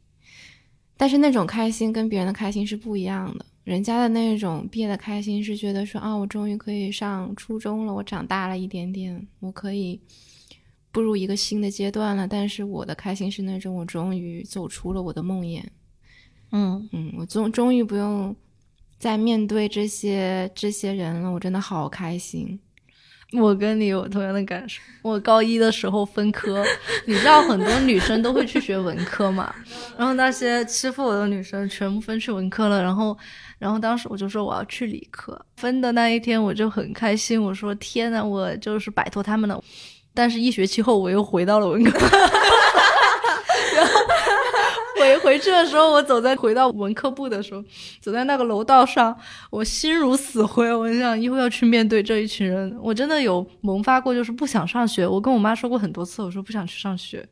[0.97, 3.45] 但是那种开心跟别人的开心是不一样的。
[3.63, 10.01] 人家的那种毕业的开心是觉得说啊，我终于可以上初中了，我长大了一点点，我可以
[10.91, 12.27] 步入一个新的阶段了。
[12.27, 15.63] 但是我的开心是那种我终于走出了我的梦魇，
[16.51, 18.35] 嗯嗯，我终终于不用。
[19.01, 22.59] 在面对这些这些人了，我真的好开心。
[23.33, 24.79] 我跟你有同样的感受。
[25.01, 26.63] 我高一的时候分科，
[27.07, 29.51] 你知道很多女生都会去学文科嘛，
[29.97, 32.83] 然后那些欺负我的女生全部分去文科了。
[32.83, 33.17] 然后，
[33.57, 35.43] 然后当时我就说我要去理科。
[35.57, 39.59] 分的那一天我就很开心，我说天呐，我就是摆脱他们了。
[40.13, 41.97] 但是，一学期后我又回到了文科。
[45.23, 47.63] 回回去的时候，我走在回到文科部的时候，
[48.01, 49.17] 走在那个楼道上，
[49.49, 50.73] 我心如死灰。
[50.73, 55.07] 我想以后要去面对这一群人，我真的有萌发过，就是不想上学。
[55.07, 57.25] 我跟我妈说过很多次，我说不想去上学。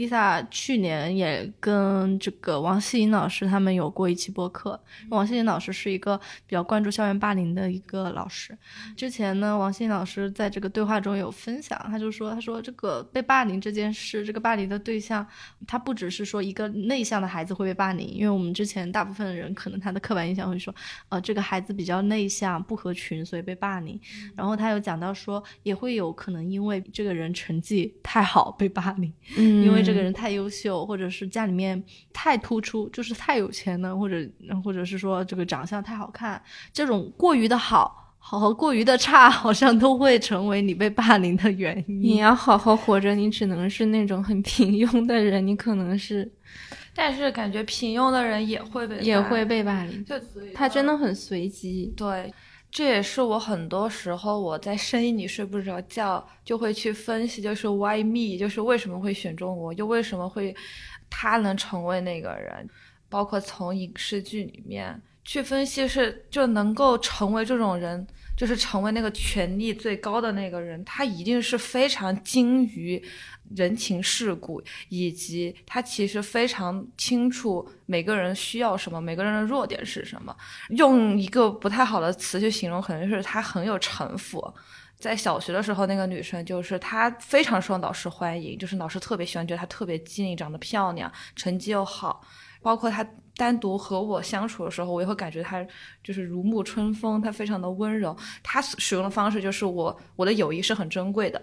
[0.00, 4.82] Lisa 去年也跟这个王希颖老师他们有过一期播客。
[5.10, 8.56] 王希颖老师是一个比较关注校园霸凌的一个老师。
[8.96, 15.26] 之前呢，王希颖老师在这个对话中有分享，他就说：“他说这个被霸凌这件事，这个霸凌的对象，
[15.66, 20.74] 他不只是说一个内向的孩子会被霸凌，因为我们之前大部分的人可能他的刻板印象会说，
[21.10, 24.00] 呃，这个孩子比较内向，不合群，所以被霸凌。
[24.34, 34.16] 然后他有讲到说，也会有可能因为这个人成绩太好被霸凌，嗯，因为。”这个人太优秀，或者是家里面太突出，就是太有钱了，或者
[34.64, 42.02] 或者是说这个长相太好看，这种过于的好，好和过于的差，好像都会成为你被霸凌的原因。
[42.02, 46.30] 你要好好活着，你只能是那种很平庸的人，你可能是
[46.94, 50.14] 但是感觉平庸的人也会被也会被霸凌，就
[50.52, 51.92] 他真的很随机。
[51.96, 52.32] 对，
[52.70, 60.54] 这也是我很多时候我在深夜里睡不着觉，就会去分析，就是 why me，就是为什么会选中我，又为什么会
[61.10, 62.68] 他能成为那个人，
[63.08, 68.06] 包括从影视剧里面去分析，是就能够成为这种人。
[68.36, 73.02] 就是成为那个权力最高的那个人，他一定是非常精于
[73.54, 80.34] 人情世故，以及他其实非常清楚每个人需要什么，每个人的弱点是什么。
[80.70, 84.54] 用一个不太好的词去形容，可能是他很有城府。
[84.98, 92.22] 在小学的时候，那个女生就是她非常受老师欢迎，就是老师特别喜欢，觉得她特别机灵，长得漂亮，成绩又好，
[92.60, 93.06] 包括他。
[93.36, 95.66] 单独和我相处的时候，我也会感觉他
[96.04, 98.14] 就是如沐春风，他非常的温柔。
[98.42, 101.40] 他使用的方式就是我我的友谊是很珍贵的，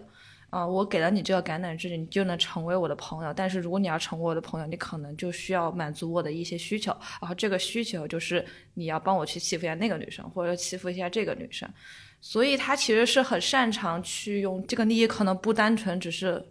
[0.52, 3.34] 啊，我给了你这个橄榄枝，你就能成为我的朋友。
[3.34, 11.68] 但是如果你要成为我的朋友，你可能就需要满足我的一些需求，然后这个需求就是你要帮我去欺负一下那个女生，或者欺负一下这个女生。
[12.22, 16.46] 所以他其实是很擅长去用这个利益，可能不单纯只是。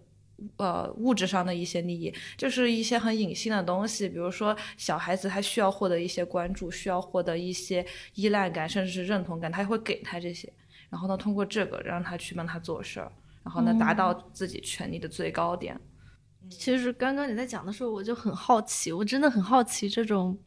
[0.59, 10.53] 呃，物质上的一些利益，就是一些很隐性的东西，比如说小孩子他需要获得一些关注，需要获得一些依赖感，甚至是认同感，他会给他这些，
[10.91, 13.11] 然后呢，通过这个让他去帮他做事儿，
[13.43, 15.81] 然后呢，达到自己权利的最高点。
[16.51, 20.39] 其实刚刚你在讲的时候，我就很好奇，我真的很好奇这种，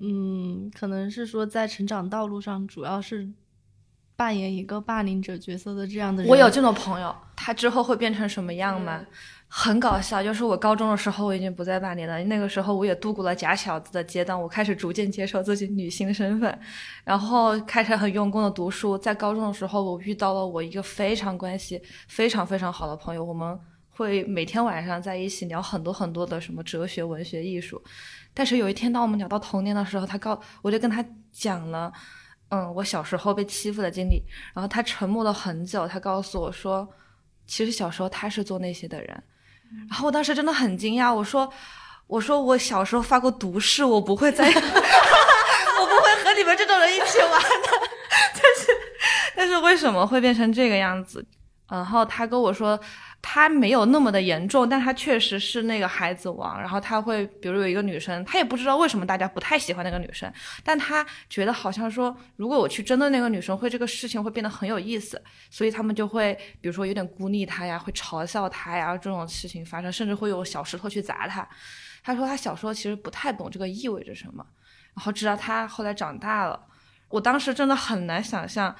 [0.00, 3.32] 嗯，可能是说在成长道路上，主要是。
[4.16, 9.00] 扮演一个霸凌者角色的这样的人，我有这种朋友，他之后会变成什么样吗？
[9.48, 16.58] 很搞笑，就是我高中的时候我已经不再霸凌了，那个时候我也度过了假小子的阶段，我开始逐渐接受自己女性身份，
[17.04, 18.98] 然后开始很用功的读书。
[18.98, 23.56] 在高中的时候，我遇到了我一个非常关系非常非常好的朋友，我们
[23.90, 27.80] 会每天晚上在一起聊很多很多的什么哲学、文学、艺术。
[28.32, 31.92] 但是有一天，当我们聊到童年的时候，他告我就跟他讲了。
[32.54, 34.22] 嗯，我小时候被欺负的经历，
[34.54, 36.88] 然后他沉默了很久，他告诉我说，
[37.48, 39.08] 其实小时候他是做那些的人，
[39.90, 41.52] 然后我当时真的很惊讶，我说，
[42.06, 47.68] 我说我小时候发过毒誓，我不会再， 我不会和你们这种人一起玩的，
[48.34, 48.66] 但是，
[49.34, 51.26] 但是为什么会变成这个样子？
[51.68, 52.78] 然后他跟我说。
[53.26, 56.60] 他没有那么的严重，但他确实是那个孩子王。
[56.60, 60.30] 然后他会，比如有一个女生，他也不知道为什么大家不太喜欢那个女生，
[60.62, 71.48] 但他觉得好像说，如果我去针对那个女生，会这个事情会变得很有意思，所以他们就会，比如说有点孤立她呀，会嘲笑她呀，这种事情发生，甚至会有小石头去砸她。
[72.04, 74.44] 他说他小时候其实不太懂这个意味着什么，
[74.94, 76.60] 然后直到他后来长大了，
[77.08, 78.76] 我当时真的很难想象。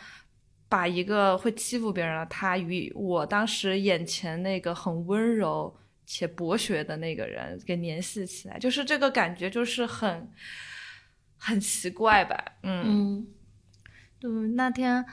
[0.75, 5.73] 把一个会欺负别人的他与我当时眼前那个很温柔
[6.05, 10.29] 且博学的那个人给联系起来，就是这个感觉，就是很
[11.37, 12.45] 很奇怪吧？
[12.65, 13.25] 嗯，
[14.19, 14.29] 对。
[14.57, 15.05] 那天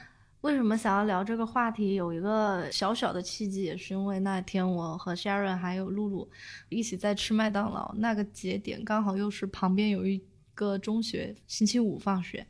[0.41, 1.93] 为什么想要聊这个话题？
[1.93, 6.27] 有一个小小的契机，也是因为那天我和 Sharon 还有露露
[6.69, 10.19] 一起在吃麦当劳，那个节点刚好又是旁边有一。
[10.61, 12.45] 个中学星期五放学，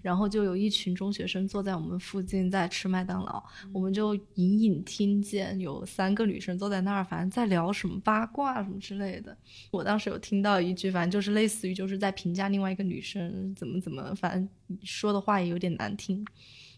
[0.00, 9.36] 然后就有一群中学生坐在我们附近在吃麦当劳，我们就隐隐听见有三个女生坐在那儿，反正在聊什么八卦什么之类的。
[9.70, 16.24] 我当时有听到一句，反正就是类似于就是在评价另外一个女生怎么怎么，反正说的话也有点难听。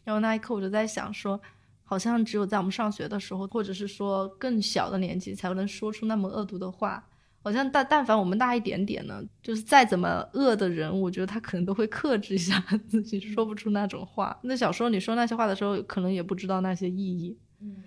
[0.03, 1.41] 然后那一刻我就在想，说
[1.85, 7.07] 好像只有在我们上学的时候，或者是说更小的年纪，才能说出那么恶毒的话。
[7.45, 14.35] 好像但但凡我们大一点点呢，就是再怎么恶的人，我觉得他可能都会克制一下 自己，说不出那种话。
[14.45, 17.37] 那小时候你说那些话的时候，可能也不知道那些意义。
[17.61, 17.85] 嗯，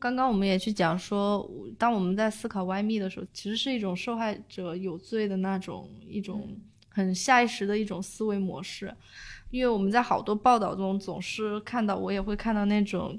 [0.00, 8.92] 刚刚我们也去讲说，当我们在思考歪密的时候，其实是一种受害者有罪的那种一种很下意识的一种思维模式，
[9.50, 13.16] 因为我们在好多报道中总是看到，我也会看到那种。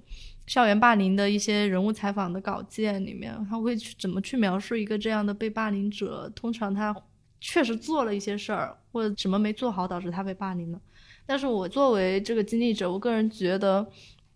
[0.47, 6.31] 校园霸凌的一些人物采访的稿件里面，他会去怎么去描述一个这样的被霸凌者？
[6.33, 6.95] 通常他
[7.39, 10.81] 确实做了一些事儿，或者什么没做好导致他被霸凌呢。
[11.25, 13.85] 但是我作为这个经历者，我个人觉得，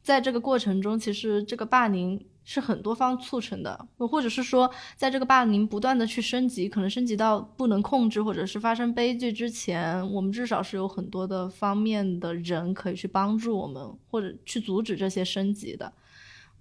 [0.03, 2.23] 在这个过程中，其实这个霸凌。
[2.43, 15.93] 是很多方促成的，或者是说，在这个霸凌不断的去升级，可能升级到不能控制，或者是发生悲剧之前，我们至少是有很多的方面的人可以去帮助我们，或者去阻止这些升级的。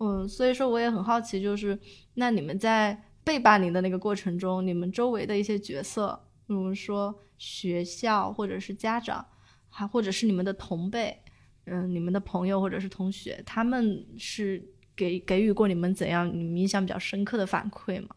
[0.01, 1.79] 嗯，所以说我也很好奇，就是
[2.15, 9.25] 那你们在被霸凌的那个过程中，你们周围的一些角色，比如说学校或者是家长，
[9.69, 11.23] 还或者是你们的同辈，
[11.65, 14.75] 嗯，你们的朋友或者是同学，他们是。
[14.97, 18.09] 给给予过你们怎样你们印象比较深刻的反馈吗？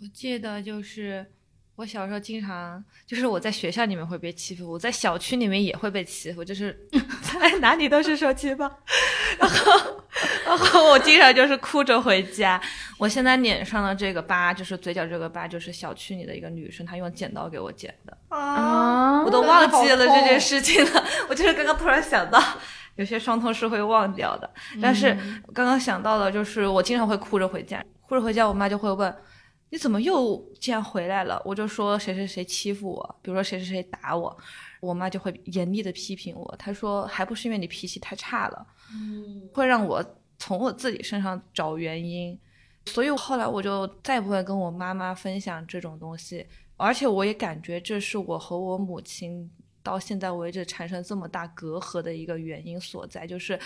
[0.00, 1.34] 我记得就是
[1.76, 6.74] 我小时候经常就是我在学校里面会被欺负，我在小区里面也会被欺负，就是
[7.20, 8.62] 在哪里都是受欺负。
[9.38, 10.02] 然后，
[10.46, 12.58] 然后我经常就是哭着回家。
[12.96, 18.16] 我现在脸上的这个疤，就是嘴角这个疤，就是小区里的一个女生她用剪刀给我剪的。
[18.28, 21.04] 啊，我都忘记了这件事情了。
[21.28, 22.42] 我就是刚刚突然想到，
[22.94, 24.50] 有些伤痛是会忘掉的。
[24.80, 25.14] 但是
[25.52, 29.14] 刚刚想到的，就是我经常会哭着回家，哭着回家，我妈就会问。
[29.68, 31.42] 你怎么又这样回来了？
[31.44, 34.36] 我就说谁谁谁欺负我，比如说谁谁谁打我，
[34.80, 36.56] 我妈就会严厉的批评我。
[36.56, 40.04] 她说还不是因为你脾气太差了，嗯，会让我
[40.38, 42.38] 从我自己身上找原因。
[42.86, 46.46] 所以后来我就再也不会跟我妈妈分享这种东西，
[46.76, 49.50] 而且我也感觉这是我和我母亲
[49.82, 53.58] 到现在为止产生这么大隔阂的一个原因所在，就是。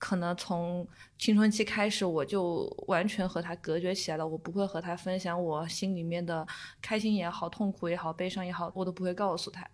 [0.00, 0.84] 可能从
[1.18, 4.26] 青春期开始，我就完全和他隔绝起来了。
[4.26, 6.44] 我不会和他分享我心里面的
[6.80, 9.64] 开心也好、痛苦也好、悲伤也好，我都不会告诉他。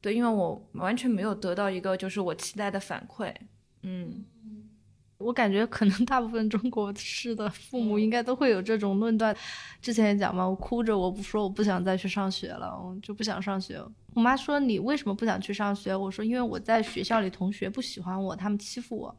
[0.00, 3.34] 对，因为我完全没有得到一个就是我期待的反馈。
[3.82, 4.24] 嗯，
[5.18, 9.36] 我感觉可能大部分中国式的父母应该都会有这种论断。
[9.80, 13.82] 之前也讲嘛，我哭着我不说我不想再去上学了，我就不想上学。
[14.14, 15.96] 我妈说你为什么不想去上学？
[15.96, 19.16] 我说因为我在学校里同学不喜欢我，他们欺负我。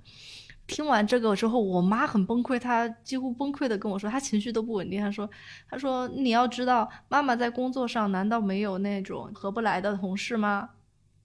[0.65, 4.99] 听完这个之后，我妈很崩溃，她几乎崩溃的跟我说，她情绪都不稳定。
[5.01, 5.29] 她说
[5.69, 10.69] ：“她说你要知道，妈妈在工作上难道没有那种合不来的同事吗？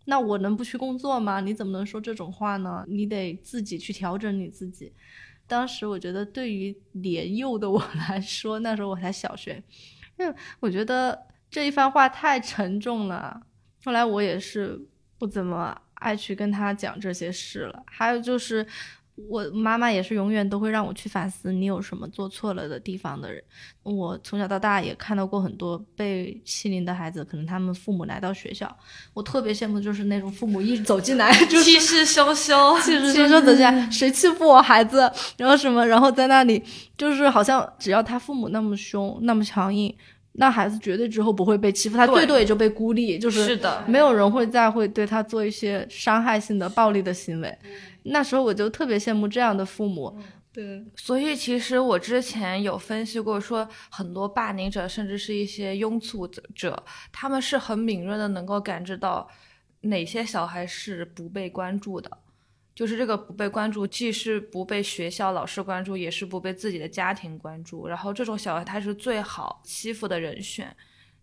[0.07, 1.41] 那我能不去工作吗？
[1.41, 2.85] 你怎么能说这种话呢？
[2.89, 4.93] 你得自己去调整你自己。”
[5.47, 9.63] 当时我觉得，对于年幼的我来说，那时候我才小学，
[10.19, 13.41] 因为我觉得这一番话太沉重了。
[13.85, 14.79] 后来我也是
[15.17, 17.85] 不怎么爱去跟他讲这些事了。
[17.87, 18.67] 还有就是。
[19.29, 23.43] 我妈妈也是永远都会让我去反思你有什么做错了的地方的人。
[23.83, 28.77] 我从小到大也看到过很多被欺凌的孩子，可能他们父母来到学校，
[29.15, 36.63] 我特别羡慕，就是那种父母一走进来就气势汹 汹，气势汹汹走进来，谁欺负我孩子，然后什么，然后在那里
[36.97, 39.95] 就是好像只要他父母那么凶那么强硬，
[40.33, 47.59] 那孩子绝对之后不会被欺负，他最多也就被孤立，就是没有人会再会对他做一些伤害性的暴力的行为。
[48.11, 50.19] 那时候我就特别羡慕这样的父母，
[50.53, 56.83] 对，所以其实我之前有分析过，说很多霸凌者，甚至是一些拥簇者，
[57.13, 59.29] 他们是很敏锐的，能够感知到
[59.83, 62.19] 哪些小孩是不被关注的，
[62.75, 70.75] 就是这个不被关注，既是不被学校老师关注，也是不被自己的家庭关注，然后这种小孩他是最好欺负的人选，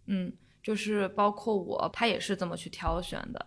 [0.05, 0.31] 嗯，
[0.63, 3.45] 就是包括我，他也是这么去挑选的，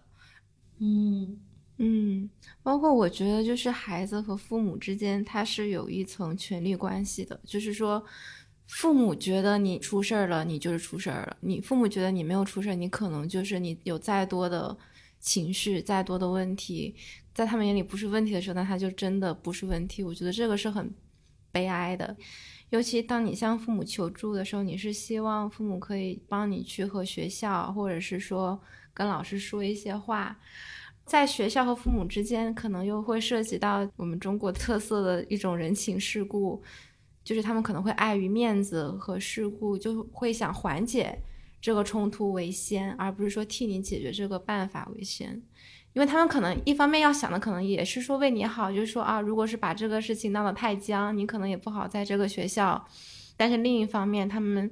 [0.80, 1.40] 嗯。
[1.80, 2.28] 嗯，
[2.62, 7.40] 包括我觉得，就是孩子和父母之间，他是有一层权力关系的。
[7.44, 8.04] 就是说，
[8.66, 14.76] 父母觉得你出事儿了，你就是出事儿了；你父母觉得你没有出事儿，你可能就是你有再多的
[15.20, 16.96] 情绪、再多的问题，
[17.32, 20.02] 在他们眼里不是问题的时候，那他就真的不是问题。
[20.02, 20.92] 我觉得这个是很
[21.52, 22.16] 悲哀的。
[22.70, 28.60] 尤其当你向父母求助的时候，你是希望父母可以帮你去和学校，或者是说
[28.92, 30.36] 跟老师说一些话。
[31.08, 36.62] 在学校和父母之间，可能又会涉及到我们中国特色的一种人情世故，
[37.24, 41.18] 就是他们可能会碍于面子和事故，就会想缓解
[41.62, 45.42] 这个冲突为先，而不是说替你解决这个办法为先，
[45.94, 52.86] 因为他们可能一方面要想的可能也是说为你好，就是说啊，如果是把这个事情闹得太僵，你可能也不好在这个学校。
[53.38, 54.68] 但是另一方面，他们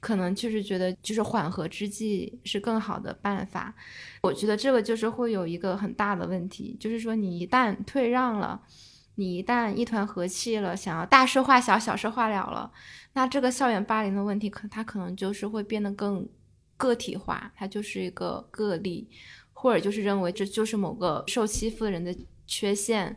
[0.00, 3.72] 可能就是觉得，就是缓和之计是更好的办法。
[4.22, 8.60] 我觉得这个就是会有一个很大的问题，就是说你一旦退让了，
[9.14, 12.72] 你一旦一团和气了，想要大事化小，小事化了了，
[13.12, 16.28] 那这个校园霸凌的问题，可它可能就是会变得更
[16.76, 19.08] 个体化，它就是一个个例，
[19.52, 22.12] 或者就是认为这就是某个受欺负的人的
[22.48, 23.16] 缺陷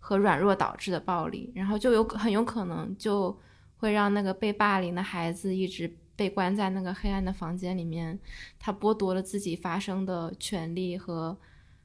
[0.00, 3.40] 和软弱导致的暴力，然后就有很有可能就。
[3.82, 8.16] 会让那个被霸凌的孩子一直被关在那个黑暗的房间里面，
[8.56, 11.36] 他剥夺了自己发声的权利和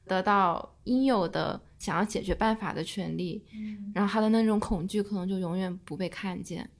[0.04, 3.44] 得到应有的想要解决办法的权利，
[3.92, 6.70] 然后他的那种恐惧可能就永远不被看见。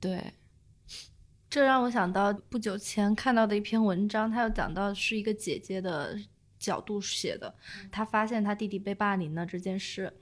[0.00, 0.32] 对，
[1.48, 6.18] 这让我想到不久前看到的一篇文章，他有讲到是一个姐姐的。
[6.60, 7.52] 角度写的，
[7.90, 10.12] 他发现他弟弟被霸凌了这件事，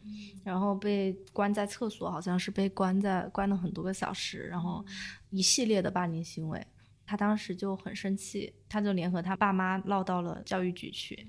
[0.44, 4.82] 然后被关在厕所，好像是被关在关了很多个小时，然后
[5.30, 6.66] 一系列的霸凌行为，
[7.04, 11.26] 他当时就很生气，他就联合他爸妈闹到了教育局去，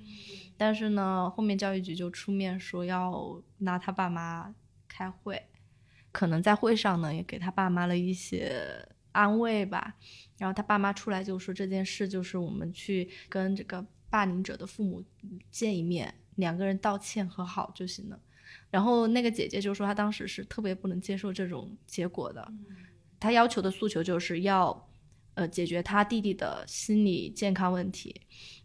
[0.55, 4.53] 但是呢，后面教育局就出面说要拿他爸妈
[4.87, 5.41] 开会，
[6.11, 8.87] 可能在会上呢也给他爸妈了一些。
[9.11, 9.95] 安慰吧。
[10.37, 15.03] 然后他爸妈出来就说这件事就是我们去跟这个霸凌者的父母
[15.51, 18.19] 见一面，两个人道歉和好就行了。
[18.71, 22.51] 然后那个姐姐就说她当时是特别不能接受这种结果的，
[23.19, 24.89] 她要求的诉求就是要
[25.35, 28.15] 呃解决她弟弟的心理健康问题，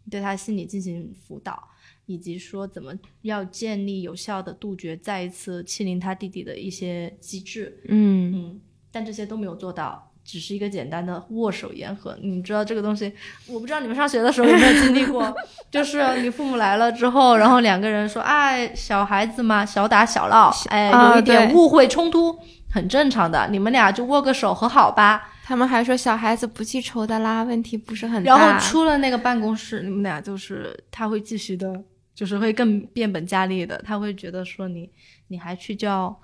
[0.09, 1.67] 对他心理进行辅导，
[2.05, 7.81] 以及说怎么要建立有效的杜绝再一次欺凌他弟弟的一些机制。
[7.87, 12.17] 嗯嗯，但这些都没有做到，只是一个简单的握手言和。
[12.21, 13.13] 你知道这个东西，
[13.47, 15.33] 我不知道你们上学的时候有没有经历过，
[15.71, 22.37] 就是你父母来了之后，然后两个人说，哎，小孩子嘛，小打小闹，哎，啊有一点误会冲突，
[22.71, 25.29] 很正常的，你们俩就握个手和好吧。
[25.47, 28.59] 他们还说小孩子不记仇的啦，问题不是很大然。
[28.59, 31.71] 后出了那个办公室，你们俩就是他会继续的，
[32.15, 34.89] 就是会更变本加厉的，他会觉得说你
[35.27, 36.19] 你还去叫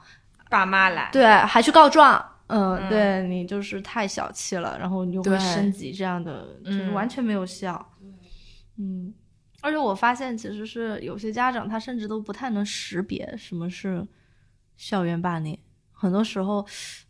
[0.49, 2.19] 爸妈来，对，还去告状，
[2.51, 2.89] 嗯，嗯。
[2.89, 6.93] 对你就是太小气了，然后你就会升级这样的，就是嗯。
[6.93, 7.93] 完全没有效，
[8.77, 9.13] 嗯，
[9.61, 14.05] 而且我发现其实是有些家长他甚至都不太能识别什么是
[14.75, 15.57] 校园霸凌，
[15.91, 16.65] 很多时候，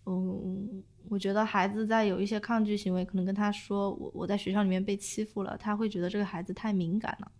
[0.06, 7.32] 嗯，我觉得孩子在有一些抗拒行为，可能跟他说我我在学校里面被欺负了，他会觉得这个孩子太敏感了。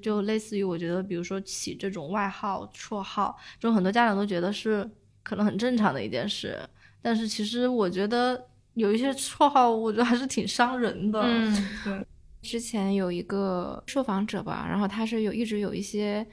[0.00, 4.88] 就类似于我觉得，比如说起这种外号、绰号，这种很多家长都觉得是
[5.22, 6.58] 可能很正常的一件事，
[7.06, 11.20] 但是其实我觉得有一些绰号，我觉得还是挺伤人的。
[11.22, 12.04] 嗯，对，
[12.42, 16.26] 之前有一个受访者吧，然后他是有一直有一些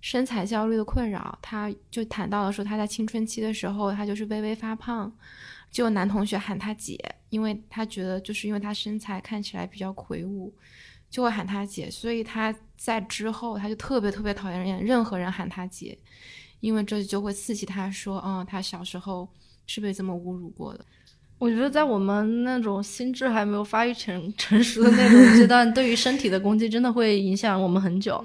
[0.00, 5.14] 身材焦虑的困扰，他就谈到了说他在青春期的时候，他就是微微发胖，
[5.70, 6.98] 就男同学喊他姐，
[7.28, 10.50] 因为他觉得就是因为他身材看起来比较魁梧，
[11.10, 15.98] 就会喊他姐，所以他在之后他就特别特别讨厌任何人喊他姐，
[16.60, 19.28] 因为这就会刺激他说，嗯，他小时候
[19.66, 20.84] 是被这么侮辱过的。
[21.38, 28.24] 我觉得在我们那种心智还没有发育成 成熟的那种阶段，对于身体的攻击真的会影响我们很久。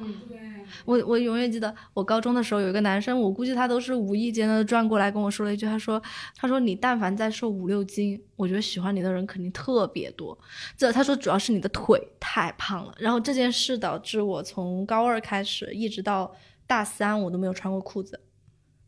[0.86, 6.02] 我我永远记得我高中的时候有一个男生，我估计他都是无意间的转过来跟我说了一句，他说
[6.38, 10.38] 他说你但凡再瘦五六斤，我觉得喜欢你的人肯定特别多。
[10.78, 12.94] 这他说主要是你的腿太胖了。
[13.00, 16.34] 然后这件事导致我从高二开始一直到
[16.68, 18.18] 大三我都没有穿过裤子，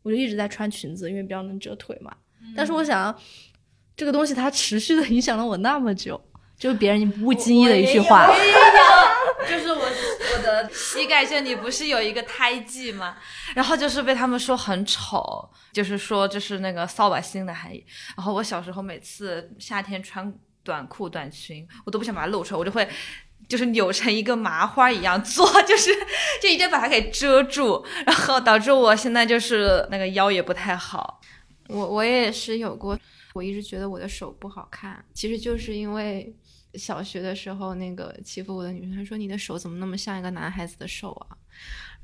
[0.02, 2.14] 我就一直在穿裙子，因为比较能遮腿嘛。
[2.56, 3.16] 但是我想，
[3.96, 6.20] 这个东西它持续的影响了我那么久，
[6.58, 8.26] 就是别人不经意的一句话。
[9.48, 13.16] 就是我我的膝盖这里不是有一个胎记吗？
[13.54, 17.84] 然后就是被他们说很丑，就是说这是那个扫把星的含义。
[18.16, 20.32] 然后我小时候每次夏天穿
[20.62, 22.88] 短裤短裙，我都不想把它露出来，我就会。
[23.48, 25.90] 就是扭成一个麻花一样做， 就是
[26.40, 31.20] 就一定把它给遮住，然后导致我现在就是那个腰也不太好。
[31.72, 32.98] 我我也是有过，
[33.34, 36.34] 我一直觉得我的手不好看，其实就是因为
[36.74, 41.36] 小学的时候那个欺负我的女生，说你的手怎么那么像一个男孩子的手啊？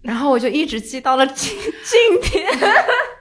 [0.01, 1.55] 然后我就一直记到了今
[1.85, 2.47] 今天。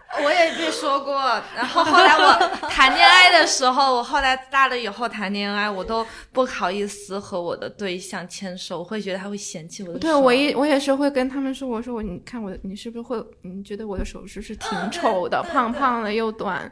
[0.23, 1.15] 我也被说过，
[1.55, 2.33] 然后后来我
[2.69, 9.99] 谈恋爱的时候，我后来大了以后谈恋爱，我都不好意思和我的对象牵手，我会觉得他会嫌弃我的手。
[9.99, 16.71] 对我也我也是会跟他们说，我说我你看我，你是不是会你觉得我的手是不是挺丑的，胖胖的又短，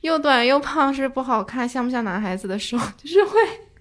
[0.00, 2.76] 又短又胖，是不好看，像不像男孩子的手？
[2.98, 3.38] 就是会。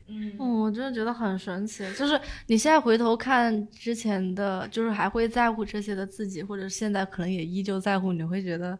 [0.08, 8.78] 嗯，我真的觉得很神奇，就是你现在回头看之前的，就是还会在乎这些的自己，或者现在可能也依旧在乎，你会觉得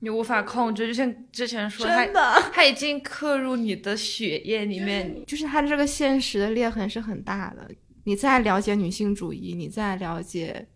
[0.00, 2.20] 你无法控制，就像之前说，真的，
[2.52, 5.24] 他已经刻入你的血液里面。
[5.26, 7.70] 就是他这个现实的裂痕是很大的。
[8.04, 10.66] 你再了解女性主义，你再了解，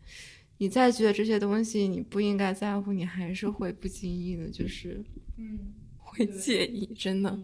[0.57, 5.05] 你再觉得这些东西你不应该在乎，你还是会不经意的，就是
[5.37, 5.59] 嗯，
[5.99, 7.39] 会介意，真的。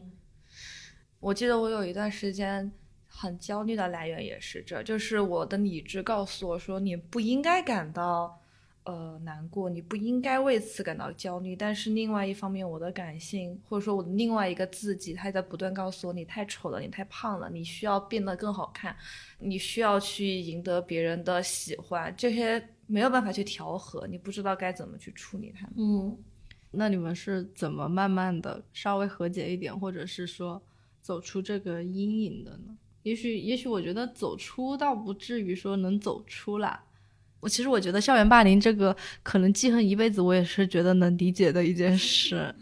[1.21, 2.71] 我记得我有一段时间
[3.09, 8.39] 很焦虑的来源也是这，就是我的理智告诉我说，你不应该感到
[8.85, 11.57] 呃难过，你不应该为此感到焦虑。
[11.57, 18.95] 但是另外一方面，我的感性或者说我的另外一个自己，他在不断告诉我，你太丑了，你太胖了，你需要变得更好看，
[19.39, 25.75] 你需要去赢得别人的喜欢，这些没有办法去调和，你不知道该怎么去处理它们。
[25.79, 26.19] 嗯，
[26.71, 30.63] 那你们是怎么慢慢的稍微和解一点，或者是说
[31.07, 32.77] 走出这个阴影的呢？
[33.05, 36.81] 也许，也许我觉得走出倒不至于说能走出来。
[37.39, 42.53] 我其实我觉得校园霸凌这个可能记恨一辈子，我也是觉得能理解的一件事。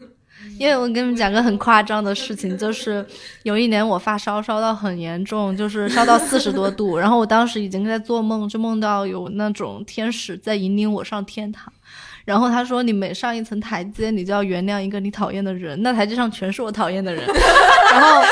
[0.58, 3.06] 因为我跟你们讲个很夸张的事情，就 是
[3.44, 11.72] 有一年我发烧烧到很严重，就是烧到四十多度，然后我当时已经在做梦，就梦到有那种天使在引领我上天堂。
[12.24, 17.24] 然后他说你每上一层台阶，你就要原谅一个你讨厌的人，那台阶上全是我讨厌的人。
[17.92, 18.22] 然后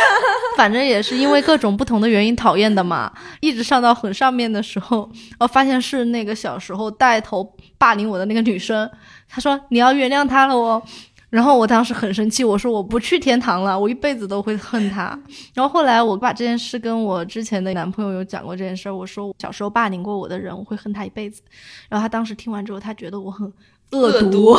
[0.57, 8.90] 反正也是因为各种不同的原因讨厌的嘛，一直上到很上面的时候，我发现是那个小时候带头霸凌我的那个女生，
[9.28, 10.82] 她说你要原谅她了哦。
[11.28, 15.18] 然后我当时很生气，我说我不去天堂了，我一辈子都会恨他。
[15.55, 21.40] 然后后来我把这件事跟我之前的男朋友有讲过这件事，我说小时候霸凌过我的人，我会恨他一辈子。
[21.88, 23.51] 然后他当时听完之后，他觉得我很
[23.93, 24.57] 恶毒。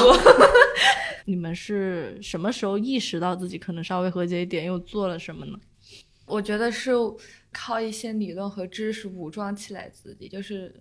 [1.25, 5.59] 你们是什么时候意识到自己可能稍微和解一点，又做了什么呢？
[6.25, 6.91] 我觉得是
[7.51, 10.73] 靠一些理论和知识武装起来自己，就是，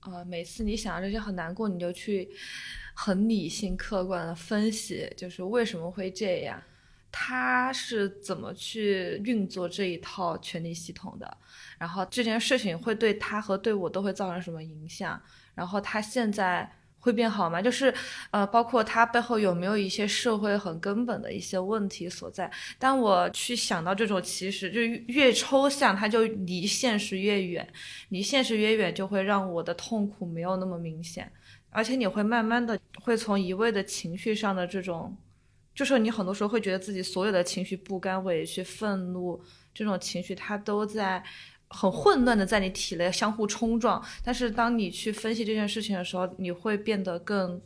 [0.00, 2.28] 呃，每次你想到这些很难过，你就去。
[2.96, 6.62] 很理性、客观的分析，就是为什么会这样，
[7.10, 11.36] 他是怎么去运作这一套权力系统的，
[11.76, 15.20] 然后这件事情会对他和对我都会造成什么影响，
[15.56, 16.70] 然后他现在
[17.04, 17.60] 会变好吗？
[17.60, 17.92] 就是，
[18.30, 22.50] 呃，包括他背后有没有一些社会很根本的一些问题所在。
[22.78, 24.80] 当我去想到这种，其实就
[25.12, 27.68] 越抽象，它就离现实越远，
[28.08, 31.30] 离现实越远，就会让我的痛苦没有那么明显。
[31.68, 35.14] 而且你会慢慢的会从一味的情绪上的这种，
[35.74, 39.38] 就是你很多时候会觉得自己所有的情绪，不甘、委屈、愤怒
[39.74, 41.22] 这种情绪，它都在
[41.68, 44.04] 很混乱的在你体内相互冲撞。
[44.22, 47.60] 但是当你去分析这件事情的时候，你会变得更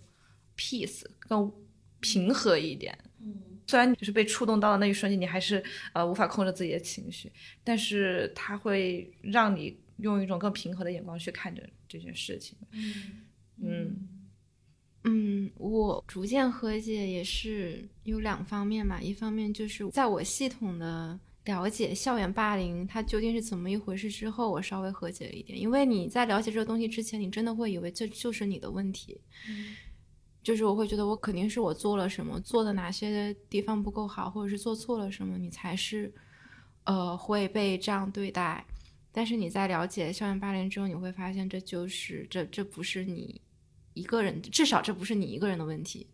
[0.57, 1.53] peace、更
[2.01, 2.97] 平和一点。
[3.21, 3.35] 嗯，
[3.67, 7.31] 虽然你就是被触动到的那一瞬间，你还是呃无法控制自己的情绪，
[7.63, 12.57] 但是它会让你用一种更平和的眼光去看着这件事情。
[12.73, 12.95] 嗯。
[13.61, 14.09] 嗯
[15.05, 21.19] 嗯，我逐渐和解也是有两方面嘛，一方面就是在我系统的
[21.49, 25.59] 了解校园霸凌它究竟是怎么一回事之后，我稍微和解了一点。
[25.59, 29.19] 因为你在了解这个东西之前，你真的会以为这就是你的问题，
[30.43, 36.13] 就是我会觉得我肯定是我做了什么，做的哪些地方不够好，或者是做错了什么，你才是
[36.85, 38.65] 呃会被这样对待。
[39.11, 43.41] 但是你在了解校园霸凌之后，你会发现这就是这这不是你。
[43.95, 46.07] 一个人，至少这不是你一个人的问题，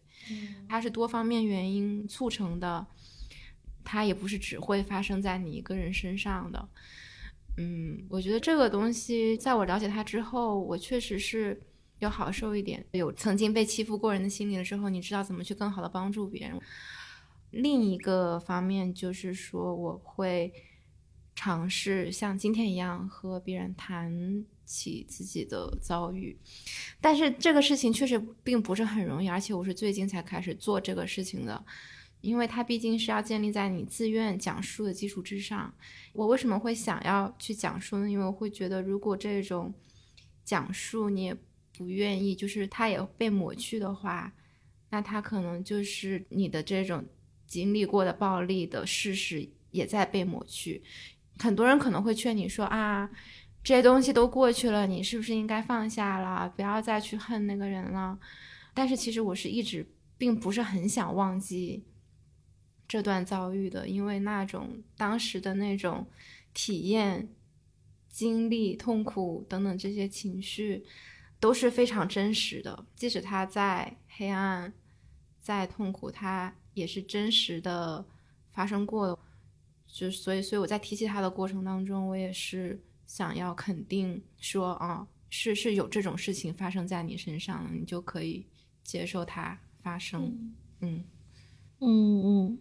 [0.67, 2.87] 它是多方面原因促成的，
[3.85, 6.69] 它也不是只会发生在你一个人身上的。
[7.59, 11.61] 嗯，我觉得这个东西，在我了解它之后，我确实是
[11.99, 12.85] 有好受一点。
[12.93, 16.59] 有曾经被欺负过人的心理了之后，你知道怎么去更好的帮助别人。
[17.51, 20.53] 另一个方面就是说，我会
[21.35, 24.45] 尝试像今天一样和别人谈。
[24.67, 26.35] 起自己的遭遇，
[26.99, 31.63] 但是这个事情确实并不是很容易，而且我是最近才开始做这个事情的，
[32.25, 35.73] 因为它毕竟是要建立在你自愿讲述的基础之上。
[36.13, 38.11] 我为什么会想要去讲述呢？
[38.11, 39.73] 因为我会觉得，如果这种
[40.45, 41.37] 讲述你也
[41.77, 44.33] 不愿意，就是它也被抹去的话，
[44.91, 47.05] 那它可能就是你的这种
[47.47, 50.83] 经历过的暴力的事实也在被抹去。
[51.39, 53.11] 很多人可能会劝你说啊。
[53.67, 58.19] 这些东西都过去了，你是不是应该放下了，不要再去恨那个人了？
[58.75, 59.87] 但是其实我是一直
[60.19, 61.83] 并不是很想忘记
[62.95, 66.07] 这段遭遇的，因为那种当时的那种
[66.53, 67.29] 体验、
[68.09, 70.87] 经历、痛苦等等这些情绪
[71.41, 74.73] 都是非常真实的，即使他在黑暗、
[75.41, 78.07] 在痛苦，他也是真实的
[78.53, 79.19] 发生过的。
[79.89, 82.81] 就所以，所以我在提起他的过程当中，我也是。
[83.07, 88.47] 想要肯定说啊，是是有这种事情发生在你身上，你就可以
[88.83, 90.55] 接受它发生。
[90.81, 91.05] 嗯
[91.81, 92.59] 嗯嗯，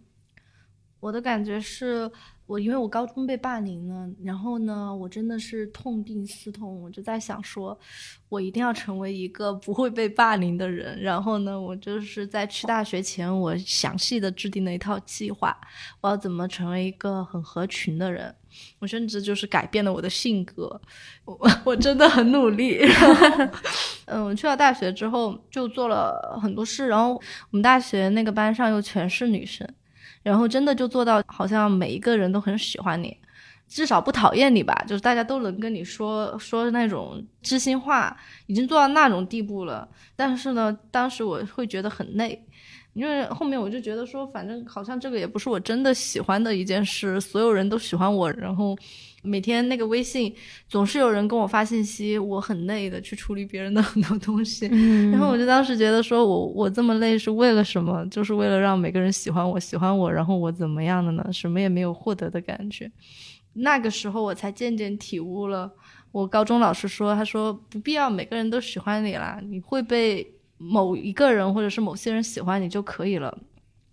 [1.03, 2.09] 我的感觉是。
[2.45, 7.75] 我因为我高中被霸凌了，然后呢，我真的是痛定思痛，我就在想说，
[8.27, 11.01] 我一定要成为一个不会被霸凌的人。
[11.01, 15.57] 然后呢，我就是在去大学前，我详细的制定了一套计划，
[16.01, 18.35] 我要怎么成为一个很合群的人。
[18.79, 20.79] 我甚至就是改变了我的性格，
[21.23, 22.81] 我我真的很努力。
[24.05, 29.65] 嗯，我去了大学之后就做了很多事，然后我们大学那个班上又全是女生。
[30.23, 33.15] 然后真的就做到，好像每一个人都很喜欢你，
[33.67, 38.17] 至少不讨厌你吧，就是大家都能跟你说说那种知心话，
[38.47, 39.87] 已经做到那种地步了。
[40.15, 42.43] 但是呢，当时我会觉得很累，
[42.93, 48.75] 因为后面我就觉得说，反正好像这个也不是我真的喜欢的一件事，所有人都喜欢我，然后。
[49.23, 50.33] 每天那个微信
[50.67, 54.67] 总是有人跟我发信息，我很累的去处理别人的很多东西，
[55.11, 58.05] 然后我就当时觉得说，我我这么累是为了什么？
[58.11, 61.25] 就是为了让每个人喜欢我，喜欢我，然后我怎么样的呢？
[61.31, 62.91] 什么也没有获得的感觉。
[63.53, 65.71] 那个时候我才渐渐体悟了，
[66.11, 73.37] 我高中老师说，他说不必要每个人都喜欢你啦，你会被某一个人或者是某些人喜欢你就可以了。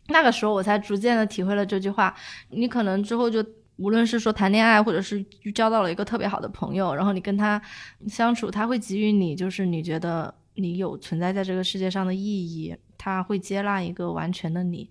[0.09, 2.13] 那个时候我才逐渐的体会了这句话。
[2.51, 3.45] 你可能之后就
[3.81, 5.25] 无论是说谈恋爱，或者是
[5.55, 7.61] 交到了一个特别好的朋友，然后你跟他
[8.07, 14.89] 相处，他会给予你就是你觉得你有存在在这个世界上的意义，他会接纳一个完全的你。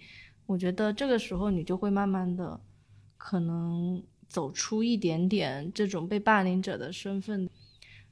[0.47, 2.59] 我觉得这个时候你就会慢慢的
[3.15, 7.47] 可能走出一点点这种被霸凌者的身份。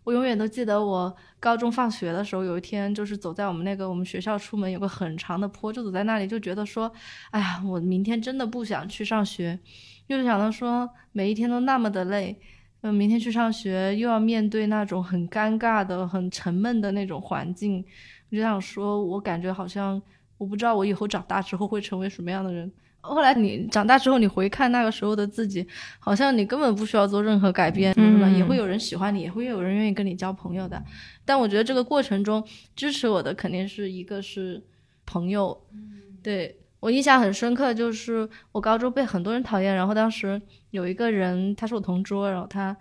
[0.07, 6.89] 我永远都记得，我高中放学的时候，有一天就是走在我们那个我们学校出门有个很长的坡，就走在那里，就觉得说，
[7.31, 9.59] 哎呀，我明天真的不想去上学，
[10.07, 12.39] 又想到说每一天都那么的累，
[12.79, 17.83] 嗯，明天去上学又要面对那种很尴尬的、很沉闷的那种环境，
[18.31, 20.01] 我就想说，我感觉好像
[20.37, 22.71] 我不知道我以后长大之后会成为什么样的人。
[23.07, 25.65] 后来你长大之后，你回看那个时候的自己，
[25.99, 27.95] 好像你根本不需要做任何改变，
[28.35, 30.83] 也会有人喜欢你，也会有人愿意跟你交朋友的。
[31.25, 32.43] 但我觉得这个过程中
[32.75, 34.61] 支持我的肯定是一个是
[35.05, 35.59] 朋友。
[36.21, 40.39] 对我印象很深刻，就是我高中被很多人讨厌，然后当时
[40.71, 42.75] 有一个人他是我同桌，然后他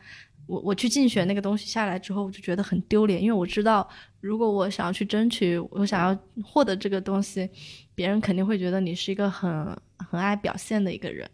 [0.46, 3.88] 我我去竞选那个东西下来之后，我就觉得很丢脸，因为我知道
[4.20, 7.48] 如果我想要去争取，我想要获得这个东西。
[7.94, 11.28] 别人肯定会觉得你是一个很很爱表现的一个人，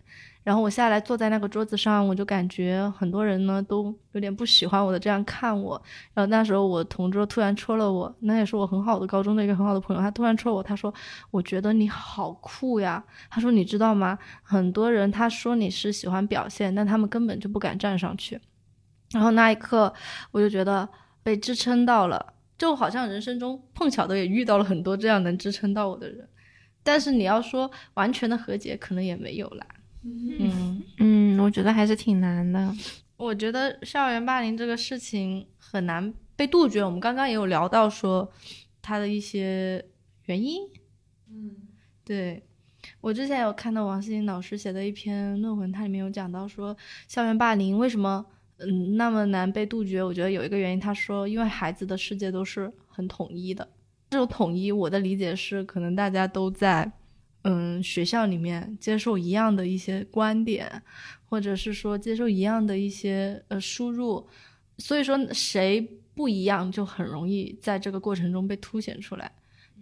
[0.44, 5.80] 然后我下来坐在那个桌子上，我就感觉很多人呢都有点不喜欢我的这样看我。
[6.14, 10.92] 然后那时候我同桌突然戳了我，那也是我很好的高中的一个很好的朋友，他突然戳我，他说
[11.30, 14.18] ：“我觉得你好酷呀。”他说：“你知道吗？
[14.42, 18.40] 很多人他说你是喜欢表现，但他们根本就不敢站上去。”
[19.12, 19.92] 然后那一刻
[20.30, 20.88] 我就觉得
[21.22, 26.26] 被支撑到了，就好像人生中碰巧的也遇到了很多这样能支撑到我的人。
[26.82, 29.66] 但是你要说完全的和解，可能也没有啦。
[30.04, 32.74] 嗯嗯，我觉得还是挺难的。
[33.16, 36.82] 我觉得校园霸凌这个事情很难被杜绝。
[36.82, 38.28] 我们刚刚也有聊到说
[38.80, 39.84] 它的一些
[40.24, 40.62] 原因。
[41.30, 41.56] 嗯，
[42.04, 42.42] 对
[43.00, 46.76] 我之前有看到王思颖老师写的一篇论文，它里面有讲到说
[47.06, 48.26] 校园霸凌为什么
[48.58, 50.02] 嗯那么难被杜绝。
[50.02, 53.68] 我觉得有一个原因，他说因为孩子的世界都是很统一的。
[54.12, 56.92] 这种统一，我的理解是，可能大家都在，
[57.44, 60.82] 嗯，学校里面接受一样的一些观点，
[61.24, 64.28] 或者是说接受一样的一些呃输入，
[64.76, 65.80] 所以说谁
[66.14, 69.32] 不一样，就很容易在这个过程中被凸显出来。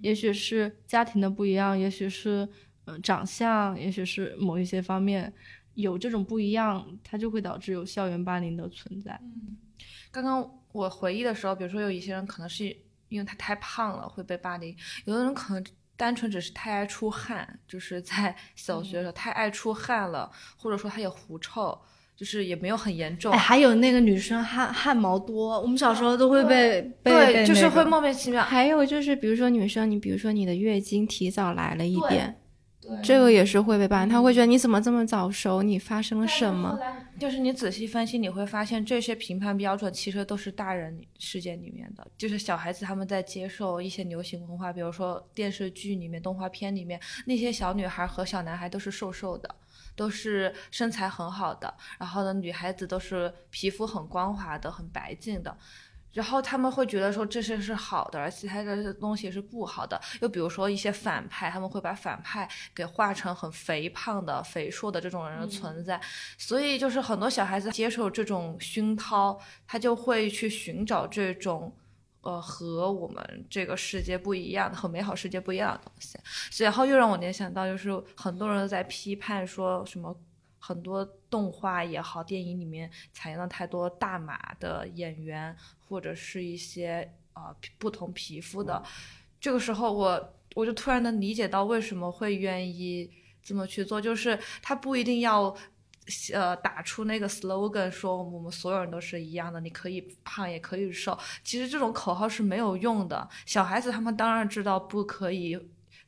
[0.00, 2.48] 也许是家庭的不一样，也许是
[2.84, 5.32] 嗯长相，也许是某一些方面
[5.74, 9.18] 有这种不一样，它就会导致有校园霸凌的存在。
[9.24, 9.56] 嗯，
[10.12, 12.76] 刚刚我回忆的时候，比如说有一些人可能是。
[13.10, 15.62] 因为他太胖了会被霸凌，有的人可能
[15.96, 21.78] 单纯只是太爱出汗，就是在小学的时候太爱出汗了，或者说他有狐臭，
[22.16, 23.30] 就是也没有很严重。
[23.34, 28.42] 还有那个女生汗汗毛多，我们小时候都会被对，就是会莫名其妙。
[28.42, 32.40] 还有就是，比如说女生，你比如说你的月经提早来了一点。
[33.02, 35.62] 这个也是会被霸凌，他会觉得你怎么这么早熟？
[35.62, 36.78] 你发生了什么？
[37.18, 49.54] 就是你仔细分析，你会发现这些评判标准其实都是大人世界里面的，就是小孩子他们在接受一些流行文化，比如说电视剧里面、动画片里面那些小女孩和小男孩都是瘦瘦的，
[49.94, 55.54] 都是身材很好的，然后呢，女孩子都是皮肤很光滑的、很白净的。
[56.12, 60.00] 然后他们会觉得说这些是好的，而其他的东西是不好的。
[60.20, 66.00] 又比如说一些反派，他们会把反派给画成很肥胖的、肥硕的这种人的存在。
[66.36, 71.72] 所以就是很多小孩子接受这种熏陶，他就会去寻找这种，
[72.22, 76.18] 呃，和我们这个世界不一样的、和美好世界不一样的东西。
[76.64, 80.16] 然后又让我联想到，就是很多人在批判说什么。
[80.60, 85.56] 很多动画也好，电影里面采用了太多大码的演员，
[85.88, 88.80] 或者是一些呃不同皮肤的。
[89.40, 93.10] 这个时候，我我就突然能理解到为什么会愿意
[93.42, 95.56] 这么去做，就是他不一定要
[96.32, 101.18] 呃打出那个 slogan 说我们所有人都是一样的，你可以胖也可以瘦。
[101.42, 103.28] 其实这种口号是没有用的。
[103.46, 105.58] 小孩子他们当然知道不可以。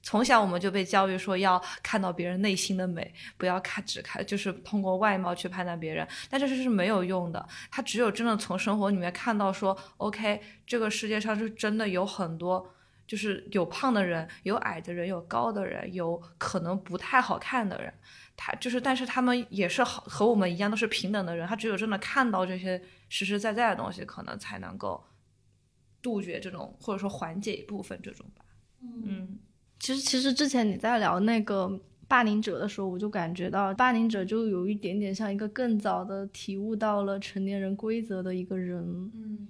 [0.03, 7.49] 从小我们就被教育说要看到别人内心的美，不要看只看就是通过外貌去判断别人，但这是是没有用的。
[7.71, 12.75] 他只有真的从生活里面看到说，OK，这个世界上是真的有很多，
[13.07, 17.95] 就是有胖的人，有矮的人，有高的人，有可能不太好看的人。
[18.37, 21.47] 他就是，但是他们也是好和我们一样都是平等的人。
[21.47, 25.05] 他只有真的看到这些实实在在的东西，可能才能够
[26.01, 28.45] 杜绝这种或者说缓解一部分这种吧。
[28.83, 29.39] 嗯。
[29.83, 38.81] 其实，其实之前你在聊那个霸凌者的时候，我就感觉到霸凌者就有一点点像一个更早的体悟到了成年人规则的一个人，
[39.13, 39.49] 嗯，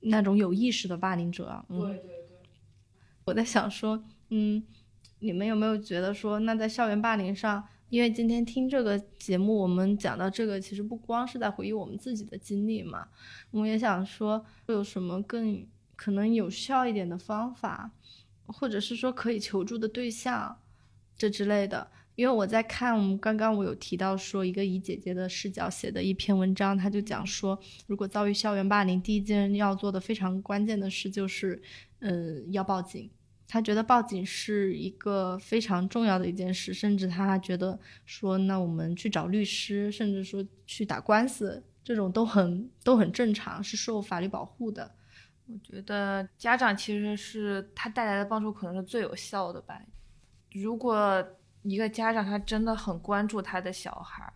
[0.00, 1.64] 那种有意识的霸凌者啊。
[1.70, 2.02] 对对对。
[3.24, 4.62] 我在想说，嗯，
[5.20, 13.08] 你们有没有觉得说，那在校园霸凌上，因为今天听这个节目，我们讲到这个，其实不光是在回忆我们自己的经历嘛，
[13.50, 15.66] 我们也想说，有什么更
[15.96, 17.92] 可能有效一点的方法，
[18.46, 20.58] 或者是说可以求助的对象，
[21.16, 21.90] 这之类的。
[22.14, 31.62] 因为我在看，我们刚刚我有提到说，一个以姐姐的视角写的一篇文章，他就讲说，如果遭遇校园霸凌，第一件要做的非常关键的事就是，
[32.00, 33.08] 嗯，要报警。
[33.48, 44.94] 他觉得报警是一个非常重要的一件事，甚至他觉得说，那我们去找律师，甚至说去打官司，这种都很都很正常，是受法律保护的。
[45.52, 49.78] 我觉得家长其实是他带来的帮助可能是最有效的吧。
[50.52, 51.24] 如果
[51.62, 54.32] 一个家长他真的很关注他的小孩，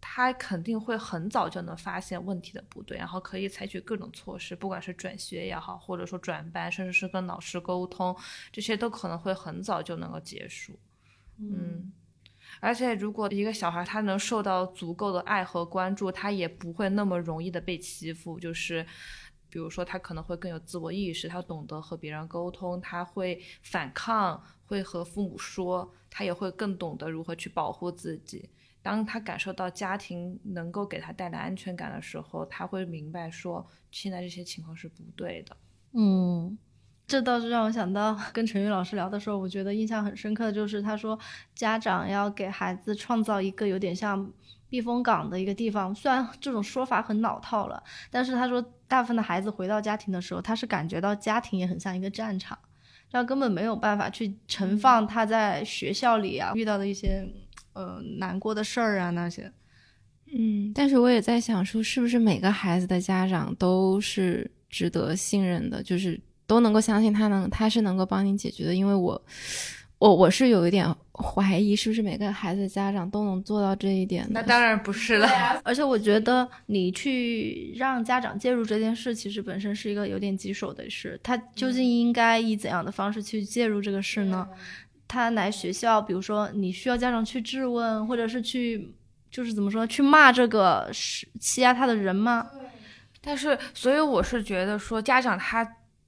[0.00, 8.14] 他肯定会很早就能发现问题的不对，然后可以采取各种措施，不管是转学也好，或者说转班，甚至是跟老师沟通，
[8.52, 10.78] 这些都可能会很早就能够结束。
[11.38, 11.90] 嗯，
[12.60, 18.38] 而且如果一个小孩他能受到足够的爱和关注，他也不会那么容易的被欺负。
[18.38, 18.86] 就是，
[19.54, 24.42] 比如说他可能会更有自我意识，他懂得和别人沟通，他会反抗。
[24.66, 28.50] 会和父母说，他也会更懂得如何去保护自己。
[28.82, 35.56] 当他感受到家庭能够给他带来安全感的时候，他会明白说，现在这些情况是不对的。
[35.92, 36.58] 嗯，
[37.06, 41.16] 这倒是让我想到跟陈宇老师聊的时候，我觉得印象很深刻的就是他说，
[41.54, 44.32] 家长要给孩子创造一个有点像
[44.74, 45.94] 避风港的一个地方。
[45.94, 52.58] 虽然这种说法很老套了，但是他说，大部分的孩子回到家庭的时候，他是感觉到家庭也很像一个战场。
[53.08, 57.24] 他根本没有办法去盛放他在学校里啊遇到的一些，
[57.74, 59.52] 呃难过的事儿啊那些，
[60.36, 69.24] 嗯，但是我也在想说，是不是每个孩子的家长都是值得信任的，就是都能够相信他能他是能够帮你解决的，因为我。
[70.00, 70.86] 我我是有一点
[71.16, 74.26] 怀疑，是不是每个孩子家长都能做到这一点？
[74.30, 75.28] 那当然不是了。
[75.62, 81.18] 而且我觉得你去让家长介入这件事，其实本身是一个有点棘手的事。
[81.22, 84.48] 他究竟应该以怎样的方式去介入这个事呢？
[85.06, 88.92] 他来学校，比如说你需要家长去质问，或者是去
[89.30, 92.50] 就是怎么说，去骂这个是欺压他的人吗？
[93.20, 95.64] 但是，所以我是觉得说，家长他。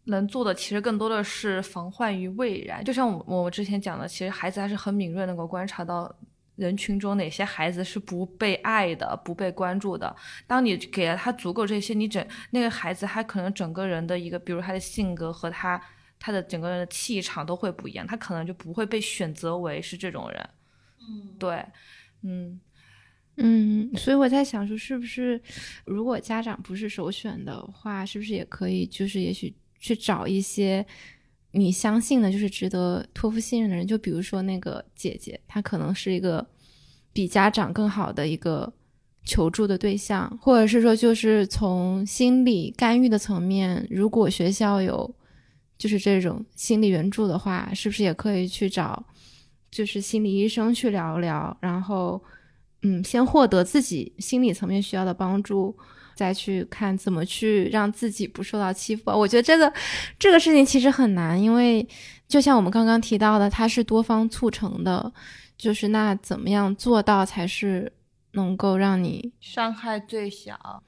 [0.08, 6.14] 能做的其实更多的是防患于未然，就像我我之前讲的，其实孩子还是很敏锐，能够观察到
[6.54, 10.14] 人群中哪些孩子是不被爱的、不被关注的。
[10.46, 15.80] 当你给了他足够这些，你整那个孩子，他可能整个人的一个，比如他的性格和他
[16.20, 20.48] 他的整个人的气场都会不一样，他可能就不会被选择为是这种人。
[21.00, 21.66] 嗯，对，
[22.22, 22.60] 嗯
[23.38, 25.42] 嗯，所以我在想说，是不是
[25.84, 29.52] 如果家长不是首选的话，是不是也可以，就是也许。
[29.86, 30.84] 去找一些
[31.52, 33.86] 你相信的，就是值得托付信任的人。
[33.86, 36.44] 就比如说那个姐姐，她可能是一个
[37.12, 38.72] 比家长更好的一个
[39.24, 45.14] 求助的对象，或者是说，就是从心理干预的层面，如果学校有
[45.78, 49.06] 就是这种心理援助的话，是不是也可以去找
[49.70, 52.20] 就是心理医生去聊聊，然后
[52.82, 55.76] 嗯，先获得自己心理层面需要的帮助。
[56.16, 59.70] 再去看怎么去让自己不受到欺负，我觉得这个
[60.18, 61.86] 这个事情其实很难，因为
[62.26, 65.12] 就像我们刚刚提到的，它是多方促成的，
[65.58, 67.92] 就是那怎么样做到才是
[68.32, 70.82] 能够让你伤害最小？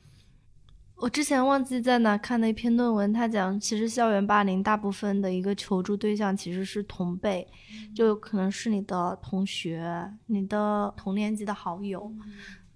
[0.96, 7.46] 我之前忘记在哪看的一篇论文，他讲其实校园霸凌大部分的一个求助对象其实是同辈，
[7.94, 12.10] 就可能是你的同学、你的同年级的好友，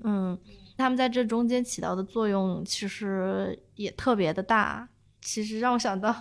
[0.04, 0.38] 嗯。
[0.76, 4.88] 他们在这中间起到的作用其实也特别的大。
[5.20, 6.12] 其实让我想到，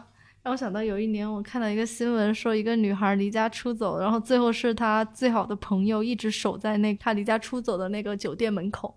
[0.44, 8.96] 让我想到有一年我看到一个新闻，说一个女孩离家出走，然后最后是她最好的朋友一直守在那她离家出走的那个酒店门口。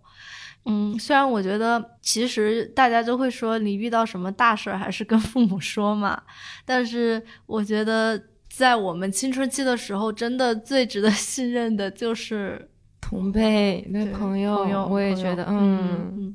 [0.67, 6.23] 嗯，虽然我觉得其实大家都会说你遇到什么大事儿还是跟父母说嘛，
[6.67, 12.69] 但是我觉得在我们青春期的时候，真的最值得信任的就是。
[13.05, 16.35] 同辈那朋友，我也觉得，嗯，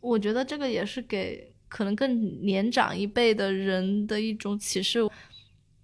[0.00, 5.00] 我觉得这个也是给可能更年长一辈的人的一种启示。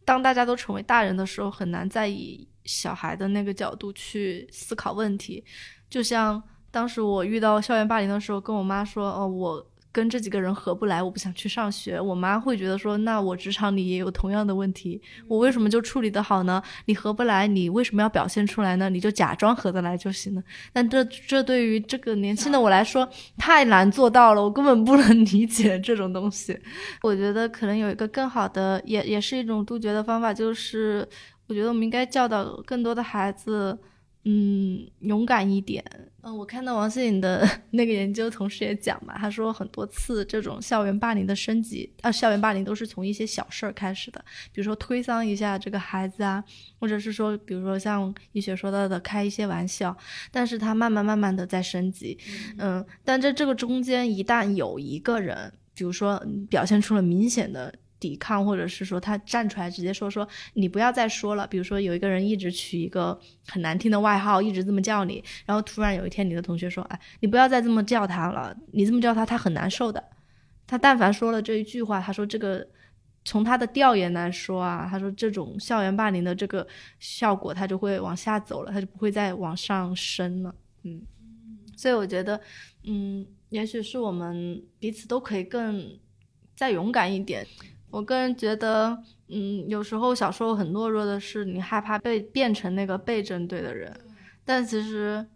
[0.05, 5.45] 当大家都成为大人的时候，很难再以小孩的那个角度去思考问题。
[5.89, 12.01] 就像当时我遇到校园霸凌的时候，跟我妈说：“哦，我跟这几个人合不来，我不想去上学。
[12.01, 16.63] 我妈会觉得说，那我职场里也有同样的问题，我为什么就处理得好呢？
[16.87, 18.89] 你合不来，你为什么要表现出来呢？
[18.89, 20.43] 你就假装合得来就行了。
[20.73, 26.57] 但这这对于这个年轻的我来说太难做到了，我根本不能 理解这种东西。
[27.03, 31.07] 我觉得可能有一个更好的，也也是一种杜绝的方法，就是
[31.49, 33.79] 我觉得我们应该教导更多的孩子。
[34.25, 35.85] 嗯，勇敢一点。
[36.23, 46.45] 嗯，我看到王心颖的 那个研究，同时也讲嘛，他说很多次这种校园霸凌的升级，啊，校园霸凌都是从一些小事儿开始的，比如说推搡一下这个孩子啊，
[46.79, 49.97] 或者是说，比如说像医学说到的开一些玩笑，
[50.31, 52.19] 但是他慢慢慢慢的在升级。
[52.59, 57.75] 嗯，但在这个中间，一旦有一个人，比如说表现出了明显的。
[58.01, 61.47] 抵抗，或者是说他站出来直接说说你不要再说了。
[61.47, 70.03] 比如说有一个人一直取一个很难听的外号，一直这么叫你，然后突然有一天你的同学说，哎，你不要再这么叫他了，你这么叫他他很难受的。
[70.67, 72.67] 他但凡说了这一句话，他说这个
[73.25, 76.67] 从他的调研来说啊，他说这种校园霸凌的这个
[76.99, 80.55] 效果他就会往下走了，他就不会再往上升了。
[80.85, 81.03] 嗯，
[81.77, 82.41] 所以我觉得，
[82.85, 85.99] 嗯，也许是我们彼此都可以更
[86.55, 87.47] 再勇敢一点。
[87.91, 88.97] 我个人觉得，
[89.29, 93.93] 嗯，有时候小时候很懦弱的是你害怕被变成那个被针对的人，
[94.45, 95.27] 但其实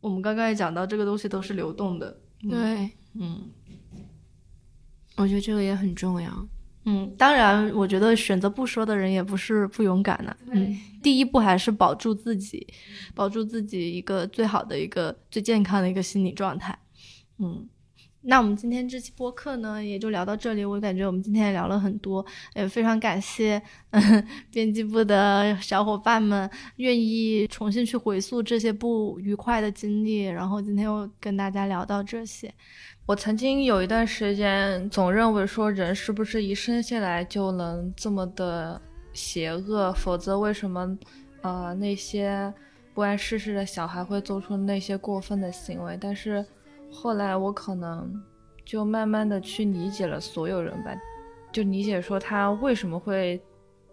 [0.00, 2.20] 我们刚刚也讲到，这个东西都是流动的。
[2.48, 3.48] 对，嗯，
[5.16, 6.48] 我觉得这个也很重要。
[6.86, 10.36] 嗯，当然，我觉得选择不说的人也不是不勇敢的。
[10.50, 12.66] 嗯，第一步还是保住自己，
[13.14, 16.76] 保住自己一个最好的一个最健康的一个心理状态。
[17.38, 17.68] 嗯。
[18.22, 20.62] 那我们今天这期播客呢，也就聊到这里。
[20.62, 23.60] 我感觉我们今天也聊了很多，也非常感谢
[23.90, 24.02] 嗯
[24.52, 32.52] 编辑部的小伙伴们愿意重新去回溯这些不愉快的经历，然后今天又跟大家聊到这些。
[33.06, 38.78] 我曾经有一段时间总认为说，人是不是一生下来就能这么的
[39.14, 39.90] 邪恶？
[39.94, 40.98] 否则为什么
[41.40, 42.52] 呃那些
[42.92, 45.96] 不谙世事的小孩会做出那些过分的行为？
[45.98, 46.44] 但是。
[46.90, 48.12] 后来我可能
[48.64, 50.94] 就慢慢的去理解了所有人吧，
[51.52, 53.40] 就理解说他为什么会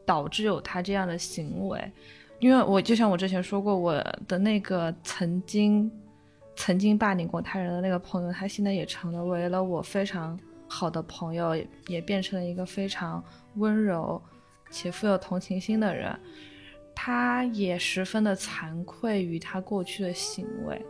[0.05, 1.91] 导致有他这样的行为，
[2.39, 3.93] 因为我就像我之前说过，我
[4.27, 5.91] 的那个曾经
[6.55, 11.55] 曾经霸凌过他人的那个朋友，他现在也成了为了我非常好的朋友，
[11.87, 13.23] 也变成了一个非常
[13.55, 14.21] 温柔
[14.69, 16.17] 且富有同情心的人，
[16.95, 20.85] 他也十分的惭愧于他过去的行为。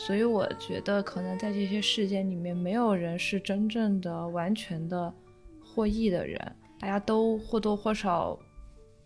[0.00, 5.12] 所以我觉得，可能在这些事件里面，没有人是真正的、完全的
[5.60, 6.40] 获益的人，
[6.78, 8.38] 大家都或多或少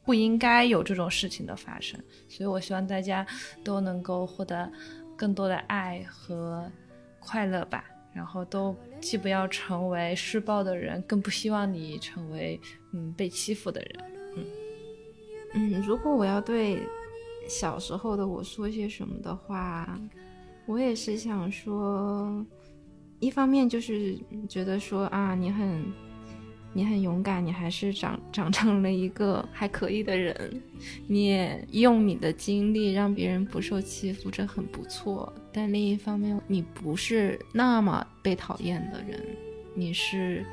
[0.05, 1.99] 不应该有这种事情的发生。
[2.28, 3.26] 所以我希望大家
[3.64, 4.70] 都能够获得
[5.16, 6.70] 更多的爱和
[7.18, 7.84] 快乐吧，
[8.14, 12.61] 然后都既不要成为施暴的人，更不希望你成为
[12.93, 14.05] 嗯被欺负的人。
[14.36, 14.45] 嗯
[15.55, 16.80] 嗯，如果我要对
[17.49, 19.99] 小时候的我说些什么的话。
[20.66, 22.44] 我也是想说，
[23.18, 25.84] 一方面就是觉得说啊，你很，
[26.72, 30.62] 你很勇敢，你还是长长成了一个还可以的人，
[31.08, 35.32] 你也用你的经历让别人不受欺负，这很不错。
[35.52, 39.20] 但另一方面，你不是那么被讨厌的人，
[39.74, 40.44] 你是，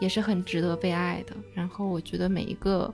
[0.00, 1.36] 也是很值得被爱的。
[1.54, 2.92] 然后我觉得每一个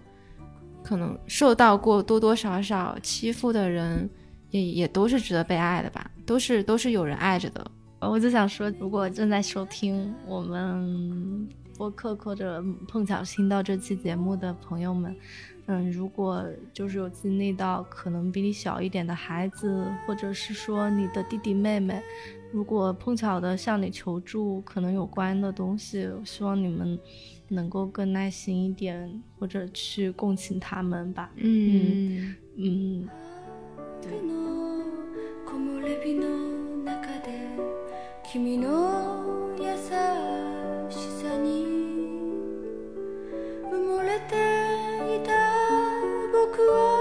[0.82, 4.10] 可能受到过多多少少欺负的人。
[4.50, 7.70] 也也都是值得被爱的吧，都是都是有人爱着的。
[8.00, 15.16] 我就想说，如果正在收听我们播客或者碰巧听到这期节目的朋友们，
[15.66, 22.00] 嗯，如果就是有经历到可能比你小一点的孩子，或者是说你的弟弟妹妹，
[22.52, 26.96] 如果碰巧的向你求助，可能有关的东西，我希望你们
[27.48, 31.32] 能够更耐心一点，或者去共情他们吧。
[31.36, 33.08] 嗯嗯。
[35.58, 36.28] 木漏れ日の
[36.84, 37.32] 中で
[38.22, 41.66] 君の優しさに
[43.64, 44.36] 埋もれて
[45.16, 45.32] いた
[46.30, 46.97] 僕は